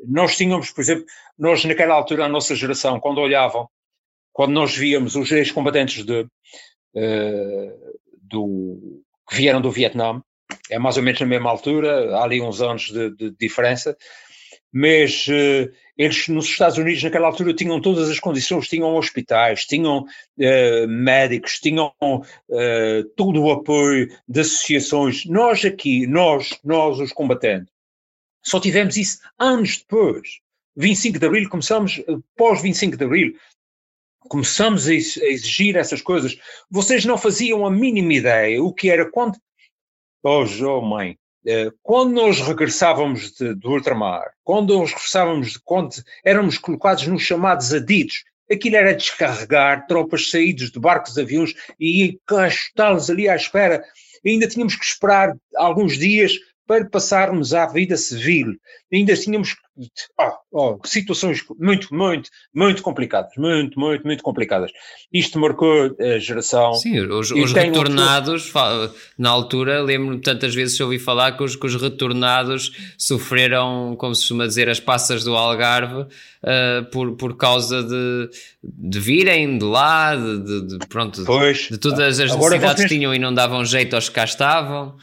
Nós 0.08 0.38
tínhamos, 0.38 0.72
por 0.72 0.80
exemplo, 0.80 1.04
nós 1.38 1.66
naquela 1.66 1.94
altura, 1.94 2.24
a 2.24 2.30
nossa 2.30 2.56
geração, 2.56 3.02
quando 3.02 3.20
olhavam, 3.20 3.68
quando 4.32 4.54
nós 4.54 4.74
víamos 4.78 5.18
os 5.18 5.30
ex-combatentes 5.34 6.06
de, 6.06 6.22
uh, 6.22 8.00
do, 8.22 9.04
que 9.28 9.36
vieram 9.36 9.60
do 9.60 9.72
Vietnã, 9.72 10.24
é 10.70 10.80
mais 10.80 10.96
ou 10.96 11.04
menos 11.04 11.20
na 11.20 11.28
mesma 11.28 11.50
altura, 11.50 12.16
há 12.16 12.24
ali 12.24 12.40
uns 12.40 12.62
anos 12.62 12.84
de, 12.84 13.10
de 13.10 13.32
diferença, 13.32 13.98
mas 14.72 15.28
uh, 15.28 15.72
eles 15.98 16.28
nos 16.28 16.46
Estados 16.46 16.78
Unidos 16.78 17.04
naquela 17.04 17.28
altura 17.28 17.54
tinham 17.54 17.82
todas 17.82 18.10
as 18.10 18.20
condições, 18.20 18.68
tinham 18.68 18.96
hospitais, 18.96 19.66
tinham 19.66 20.00
uh, 20.02 20.88
médicos, 20.88 21.60
tinham 21.60 21.94
uh, 22.02 23.04
todo 23.16 23.42
o 23.42 23.52
apoio 23.52 24.08
de 24.28 24.40
associações. 24.40 25.26
Nós 25.26 25.66
aqui, 25.66 26.08
nós, 26.08 26.58
nós 26.64 27.00
os 27.00 27.12
combatentes, 27.12 27.74
só 28.44 28.60
tivemos 28.60 28.96
isso 28.96 29.20
anos 29.38 29.78
depois. 29.78 30.40
25 30.78 31.20
de 31.20 31.26
Abril, 31.26 31.50
começamos, 31.50 32.02
pós 32.38 32.62
25 32.62 32.96
de 32.96 33.04
Abril, 33.04 33.36
começamos 34.20 34.88
a 34.88 34.94
exigir 34.94 35.76
essas 35.76 36.02
coisas. 36.02 36.38
Vocês 36.70 37.04
não 37.04 37.18
faziam 37.18 37.66
a 37.66 37.72
mínima 37.72 38.14
ideia 38.14 38.64
o 38.64 38.74
que 38.74 38.90
era 38.90 39.10
quando. 39.10 39.38
Oh, 40.24 40.46
oh 40.66 40.82
mãe, 40.82 41.18
quando 41.82 42.14
nós 42.14 42.40
regressávamos 42.42 43.32
de, 43.32 43.56
do 43.56 43.72
ultramar, 43.72 44.32
quando 44.44 44.78
nós 44.78 44.92
regressávamos 44.92 45.52
de 45.52 45.60
quando 45.64 45.96
éramos 46.24 46.58
colocados 46.58 47.08
nos 47.08 47.24
chamados 47.24 47.74
adidos, 47.74 48.24
aquilo 48.52 48.76
era 48.76 48.96
descarregar 48.96 49.88
tropas 49.88 50.30
saídas 50.30 50.72
de 50.72 50.80
barcos 50.80 51.18
aviões 51.18 51.54
e 51.80 52.04
encastá-los 52.04 53.10
ali 53.10 53.30
à 53.30 53.36
espera. 53.36 53.84
E 54.24 54.32
ainda 54.32 54.48
tínhamos 54.48 54.76
que 54.76 54.84
esperar 54.84 55.36
alguns 55.56 55.98
dias 55.98 56.38
para 56.70 56.86
passarmos 56.86 57.52
à 57.52 57.66
vida 57.66 57.98
civil. 57.98 58.54
Ainda 58.94 59.16
tínhamos 59.16 59.56
oh, 60.20 60.32
oh, 60.52 60.80
situações 60.86 61.44
muito, 61.60 61.92
muito, 61.92 62.30
muito 62.54 62.84
complicadas, 62.84 63.32
muito, 63.40 63.80
muito, 63.80 64.06
muito 64.06 64.22
complicadas. 64.22 64.72
Isto 65.12 65.40
marcou 65.40 65.96
a 66.00 66.20
geração. 66.20 66.76
Sim, 66.76 67.00
os, 67.00 67.32
os 67.32 67.54
retornados, 67.54 68.54
na 69.18 69.32
altura, 69.32 69.82
lembro-me 69.82 70.22
tantas 70.22 70.54
vezes 70.54 70.78
que 70.78 70.84
ouvi 70.84 71.00
falar 71.00 71.36
que 71.36 71.44
os, 71.44 71.56
que 71.56 71.66
os 71.66 71.82
retornados 71.82 72.72
sofreram, 73.00 73.96
como 73.98 74.14
se 74.14 74.22
costuma 74.22 74.46
dizer, 74.46 74.70
as 74.70 74.80
passas 74.80 75.24
do 75.24 75.36
Algarve 75.36 76.02
uh, 76.02 76.86
por, 76.92 77.18
por 77.18 77.36
causa 77.36 77.82
de, 77.82 78.30
de 78.64 79.00
virem 79.00 79.58
de 79.58 79.66
lá, 79.66 80.16
de, 80.16 80.44
de, 80.44 80.78
de 80.78 80.88
pronto, 80.88 81.24
pois, 81.26 81.68
de 81.68 81.80
todas 81.80 82.20
as 82.20 82.32
necessidades 82.32 82.84
que 82.84 82.90
tinham 82.90 83.12
e 83.12 83.18
não 83.18 83.34
davam 83.34 83.66
jeito 83.66 83.96
aos 83.96 84.08
que 84.08 84.14
cá 84.14 84.24
estavam. 84.24 84.96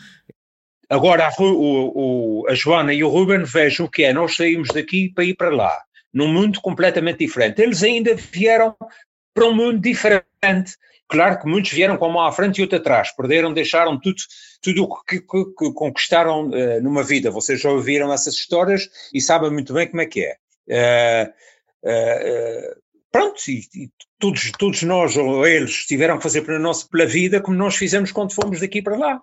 Agora, 0.89 1.27
a, 1.27 1.43
o, 1.43 2.43
o, 2.43 2.49
a 2.49 2.55
Joana 2.55 2.95
e 2.95 3.03
o 3.03 3.09
Ruben 3.09 3.43
vejam 3.45 3.87
o 3.87 3.91
que 3.91 4.05
é, 4.05 4.13
nós 4.13 4.37
saímos 4.37 4.69
daqui 4.69 5.13
para 5.13 5.25
ir 5.25 5.35
para 5.35 5.51
lá, 5.51 5.83
num 6.13 6.33
mundo 6.33 6.61
completamente 6.61 7.19
diferente. 7.19 7.61
Eles 7.61 7.83
ainda 7.83 8.15
vieram 8.15 8.77
para 9.35 9.47
um 9.47 9.55
mundo 9.55 9.81
diferente. 9.81 10.77
Claro 11.09 11.39
que 11.39 11.47
muitos 11.47 11.73
vieram 11.73 11.97
com 11.97 12.09
uma 12.09 12.29
à 12.29 12.33
frente 12.33 12.59
e 12.59 12.63
outra 12.63 12.79
atrás, 12.79 13.15
perderam, 13.15 13.53
deixaram 13.53 13.99
tudo, 13.99 14.17
tudo 14.61 14.85
o 14.85 15.05
que, 15.05 15.21
que, 15.21 15.45
que 15.57 15.73
conquistaram 15.73 16.49
uh, 16.49 16.83
numa 16.83 17.03
vida. 17.03 17.31
Vocês 17.31 17.61
já 17.61 17.71
ouviram 17.71 18.13
essas 18.13 18.35
histórias 18.35 18.89
e 19.13 19.21
sabem 19.21 19.51
muito 19.51 19.73
bem 19.73 19.89
como 19.89 20.03
é 20.03 20.07
que 20.07 20.25
é. 20.25 20.37
Uh, 20.69 21.31
uh, 21.89 22.86
pronto, 23.17 23.41
e, 23.49 23.61
e, 23.75 23.91
todos, 24.19 24.53
todos 24.53 24.83
nós 24.83 25.17
ou 25.17 25.47
eles 25.47 25.87
tiveram 25.87 26.19
que 26.19 26.23
fazer 26.23 26.43
pela 26.43 26.59
nossa 26.59 26.87
pela 26.89 27.07
vida 27.07 27.41
como 27.41 27.57
nós 27.57 27.75
fizemos 27.75 28.13
quando 28.13 28.35
fomos 28.35 28.61
daqui 28.61 28.83
para 28.83 28.97
lá, 28.97 29.21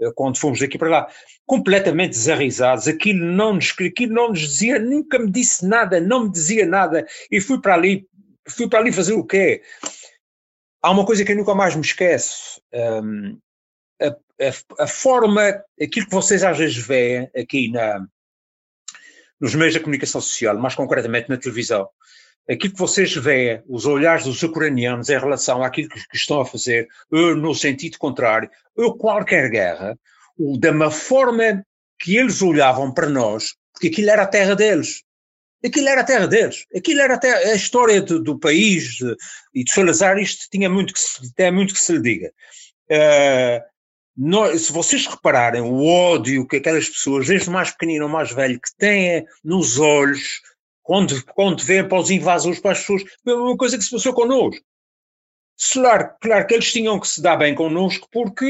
é? 0.00 0.10
quando 0.14 0.38
fomos 0.38 0.60
daqui 0.60 0.78
para 0.78 0.88
lá, 0.88 1.08
completamente 1.44 2.10
desarrisados, 2.10 2.86
aquilo 2.86 3.24
não 3.24 3.54
nos, 3.54 3.72
aquilo 3.72 4.14
não 4.14 4.28
nos 4.28 4.40
dizia, 4.40 4.78
nunca 4.78 5.18
me 5.18 5.30
disse 5.30 5.66
nada, 5.66 6.00
não 6.00 6.24
me 6.24 6.30
dizia 6.30 6.64
nada, 6.64 7.06
e 7.30 7.40
fui 7.40 7.60
para 7.60 7.74
ali, 7.74 8.06
fui 8.48 8.68
para 8.68 8.78
ali 8.78 8.92
fazer 8.92 9.14
o 9.14 9.24
quê? 9.24 9.62
Há 10.80 10.90
uma 10.90 11.04
coisa 11.04 11.24
que 11.24 11.32
eu 11.32 11.36
nunca 11.36 11.54
mais 11.54 11.74
me 11.74 11.82
esqueço, 11.82 12.60
um, 12.72 13.38
a, 14.00 14.08
a, 14.08 14.84
a, 14.84 14.86
forma, 14.86 15.60
aquilo 15.80 16.06
que 16.06 16.14
vocês 16.14 16.44
às 16.44 16.56
vezes 16.56 16.76
veem 16.76 17.28
aqui 17.36 17.70
na, 17.70 18.06
nos 19.40 19.54
meios 19.54 19.74
da 19.74 19.80
comunicação 19.80 20.20
social, 20.20 20.56
mais 20.56 20.74
concretamente 20.74 21.28
na 21.28 21.36
televisão, 21.36 21.88
aquilo 22.48 22.74
que 22.74 22.78
vocês 22.78 23.14
veem, 23.14 23.62
os 23.66 23.86
olhares 23.86 24.24
dos 24.24 24.42
ucranianos 24.42 25.08
em 25.08 25.18
relação 25.18 25.62
àquilo 25.62 25.88
que, 25.88 26.08
que 26.08 26.16
estão 26.16 26.40
a 26.40 26.46
fazer, 26.46 26.88
ou 27.10 27.34
no 27.34 27.54
sentido 27.54 27.98
contrário, 27.98 28.50
ou 28.76 28.96
qualquer 28.96 29.50
guerra, 29.50 29.98
ou 30.38 30.58
da 30.58 30.70
uma 30.70 30.90
forma 30.90 31.64
que 31.98 32.16
eles 32.16 32.42
olhavam 32.42 32.92
para 32.92 33.08
nós, 33.08 33.54
porque 33.72 33.88
aquilo 33.88 34.10
era 34.10 34.22
a 34.22 34.26
terra 34.26 34.54
deles. 34.54 35.02
Aquilo 35.64 35.88
era 35.88 36.02
a 36.02 36.04
terra 36.04 36.26
deles. 36.26 36.66
Aquilo 36.76 37.00
era 37.00 37.14
a, 37.14 37.36
a 37.50 37.54
história 37.54 38.02
do, 38.02 38.22
do 38.22 38.38
país 38.38 38.96
de, 38.96 39.16
e 39.54 39.64
de 39.64 39.72
Salazar, 39.72 40.18
isto 40.18 40.46
tinha 40.50 40.68
muito 40.68 40.92
que 40.92 41.00
se, 41.00 41.34
tem 41.34 41.50
muito 41.50 41.72
que 41.72 41.80
se 41.80 41.92
lhe 41.92 42.02
diga. 42.02 42.32
Uh, 42.90 43.74
se 44.58 44.70
vocês 44.70 45.06
repararem 45.06 45.62
o 45.62 45.84
ódio 45.84 46.46
que 46.46 46.56
aquelas 46.56 46.88
pessoas, 46.88 47.26
desde 47.26 47.48
o 47.48 47.52
mais 47.52 47.70
pequenino 47.70 48.04
ao 48.04 48.10
mais 48.10 48.30
velho, 48.30 48.60
que 48.60 48.76
têm 48.76 49.24
nos 49.42 49.78
olhos, 49.78 50.40
quando, 50.84 51.24
quando 51.34 51.64
vêm 51.64 51.88
para 51.88 51.98
os 51.98 52.10
invasores, 52.10 52.60
para 52.60 52.72
as 52.72 52.80
pessoas, 52.80 53.02
é 53.26 53.32
uma 53.32 53.56
coisa 53.56 53.76
que 53.76 53.82
se 53.82 53.90
passou 53.90 54.12
connosco. 54.12 54.62
Claro, 55.72 56.10
claro 56.20 56.46
que 56.46 56.54
eles 56.54 56.70
tinham 56.70 57.00
que 57.00 57.08
se 57.08 57.22
dar 57.22 57.36
bem 57.36 57.54
connosco 57.54 58.06
porque, 58.12 58.44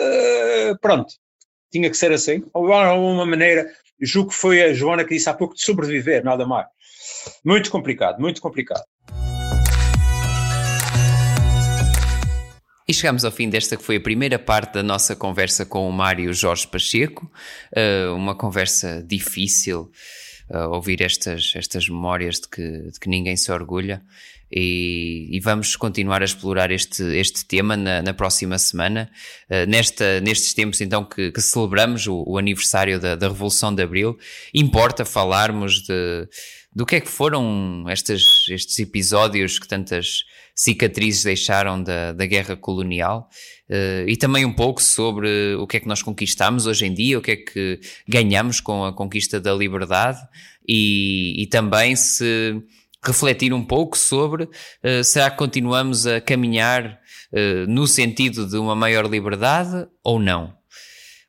eh, 0.00 0.74
pronto, 0.80 1.12
tinha 1.72 1.90
que 1.90 1.96
ser 1.96 2.12
assim. 2.12 2.44
Ou 2.54 2.66
de 2.68 2.72
alguma 2.72 3.26
maneira, 3.26 3.66
julgo 4.00 4.30
que 4.30 4.36
foi 4.36 4.62
a 4.62 4.72
Joana 4.72 5.02
que 5.04 5.14
disse 5.14 5.28
há 5.28 5.34
pouco 5.34 5.54
de 5.54 5.62
sobreviver, 5.62 6.22
nada 6.24 6.46
mais. 6.46 6.66
Muito 7.44 7.70
complicado, 7.70 8.20
muito 8.20 8.40
complicado. 8.40 8.84
E 12.86 12.92
chegamos 12.92 13.24
ao 13.24 13.32
fim 13.32 13.48
desta 13.48 13.76
que 13.76 13.82
foi 13.82 13.96
a 13.96 14.00
primeira 14.00 14.38
parte 14.38 14.74
da 14.74 14.82
nossa 14.82 15.16
conversa 15.16 15.64
com 15.64 15.88
o 15.88 15.92
Mário 15.92 16.32
Jorge 16.34 16.68
Pacheco, 16.68 17.28
eh, 17.74 18.06
uma 18.08 18.36
conversa 18.36 19.02
difícil, 19.02 19.90
uh, 20.50 20.68
ouvir 20.70 21.00
estas, 21.02 21.52
estas 21.54 21.88
memórias 21.88 22.40
de 22.40 22.48
que, 22.48 22.62
de 22.90 23.00
que 23.00 23.08
ninguém 23.08 23.36
se 23.36 23.50
orgulha. 23.52 24.02
E, 24.56 25.28
e, 25.32 25.40
vamos 25.40 25.74
continuar 25.74 26.22
a 26.22 26.24
explorar 26.24 26.70
este, 26.70 27.02
este 27.16 27.44
tema 27.44 27.76
na, 27.76 28.02
na 28.02 28.14
próxima 28.14 28.56
semana, 28.58 29.10
uh, 29.50 29.68
nesta, 29.68 30.20
nestes 30.20 30.54
tempos 30.54 30.80
então 30.80 31.04
que, 31.04 31.32
que 31.32 31.42
celebramos 31.42 32.06
o, 32.06 32.22
o 32.26 32.38
aniversário 32.38 33.00
da, 33.00 33.16
da, 33.16 33.28
Revolução 33.28 33.74
de 33.74 33.82
Abril. 33.82 34.16
Importa 34.52 35.04
falarmos 35.04 35.82
de, 35.82 36.28
do 36.72 36.86
que 36.86 36.96
é 36.96 37.00
que 37.00 37.10
foram 37.10 37.84
estes, 37.88 38.48
estes 38.48 38.78
episódios 38.78 39.58
que 39.58 39.66
tantas 39.66 40.24
cicatrizes 40.54 41.24
deixaram 41.24 41.82
da, 41.82 42.12
da 42.12 42.26
guerra 42.26 42.56
colonial 42.56 43.28
uh, 43.68 44.08
e 44.08 44.16
também 44.16 44.44
um 44.44 44.52
pouco 44.52 44.82
sobre 44.82 45.54
o 45.56 45.66
que 45.66 45.78
é 45.78 45.80
que 45.80 45.88
nós 45.88 46.02
conquistamos 46.02 46.66
hoje 46.66 46.86
em 46.86 46.94
dia, 46.94 47.18
o 47.18 47.22
que 47.22 47.30
é 47.32 47.36
que 47.36 47.80
ganhamos 48.08 48.60
com 48.60 48.84
a 48.84 48.92
conquista 48.92 49.40
da 49.40 49.52
liberdade 49.52 50.18
e, 50.66 51.42
e 51.42 51.46
também 51.46 51.96
se 51.96 52.62
refletir 53.04 53.52
um 53.52 53.64
pouco 53.64 53.98
sobre 53.98 54.44
uh, 54.44 55.02
será 55.02 55.30
que 55.30 55.36
continuamos 55.36 56.06
a 56.06 56.20
caminhar 56.20 57.00
uh, 57.32 57.66
no 57.68 57.86
sentido 57.86 58.46
de 58.48 58.56
uma 58.56 58.76
maior 58.76 59.06
liberdade 59.06 59.86
ou 60.02 60.18
não. 60.18 60.54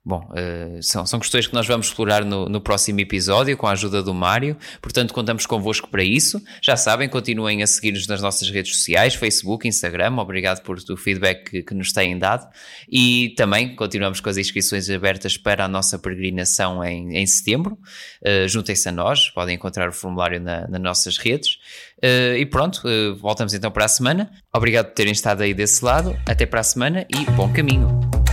Bom, 0.07 0.29
uh, 0.29 0.83
são, 0.83 1.19
questões 1.19 1.47
que 1.47 1.53
nós 1.55 1.65
vamos 1.65 1.87
explorar 1.87 2.23
no, 2.23 2.47
no, 2.47 2.61
próximo 2.61 2.99
episódio 2.99 3.57
com 3.57 3.65
a 3.65 3.71
ajuda 3.71 4.03
do 4.03 4.13
Mário, 4.13 4.55
portanto 4.79 5.11
contamos 5.11 5.47
convosco 5.47 5.89
para 5.89 6.03
isso. 6.03 6.39
Já 6.61 6.77
sabem, 6.77 7.09
continuem 7.09 7.63
a 7.63 7.67
seguir-nos 7.67 8.05
nas 8.05 8.21
nossas 8.21 8.47
redes 8.51 8.77
sociais, 8.77 9.15
Facebook, 9.15 9.67
Instagram, 9.67 10.17
obrigado 10.17 10.61
por 10.61 10.77
o 10.77 10.95
feedback 10.95 11.49
que, 11.49 11.63
que 11.63 11.73
nos 11.73 11.91
têm 11.91 12.19
dado 12.19 12.47
e 12.87 13.33
também 13.35 13.75
continuamos 13.75 14.19
com 14.19 14.29
as 14.29 14.37
inscrições 14.37 14.91
abertas 14.91 15.37
para 15.37 15.65
a 15.65 15.67
nossa 15.67 15.97
peregrinação 15.97 16.83
em, 16.83 17.17
em 17.17 17.25
setembro. 17.25 17.75
Uh, 18.21 18.47
Juntem-se 18.47 18.87
a 18.87 18.91
nós, 18.91 19.31
podem 19.31 19.55
encontrar 19.55 19.89
o 19.89 19.91
formulário 19.91 20.39
na, 20.39 20.67
nas 20.67 20.81
nossas 20.81 21.17
redes. 21.17 21.55
Uh, 21.97 22.37
e 22.37 22.45
pronto, 22.45 22.83
voltamos 23.19 23.55
então 23.55 23.71
para 23.71 23.85
a 23.85 23.87
semana. 23.87 24.29
Obrigado 24.53 24.85
por 24.87 24.93
terem 24.93 25.13
estado 25.13 25.41
aí 25.41 25.53
desse 25.53 25.83
lado, 25.83 26.15
até 26.27 26.45
para 26.45 26.59
a 26.59 26.63
semana 26.63 27.07
e 27.09 27.25
bom 27.31 27.51
caminho. 27.51 28.24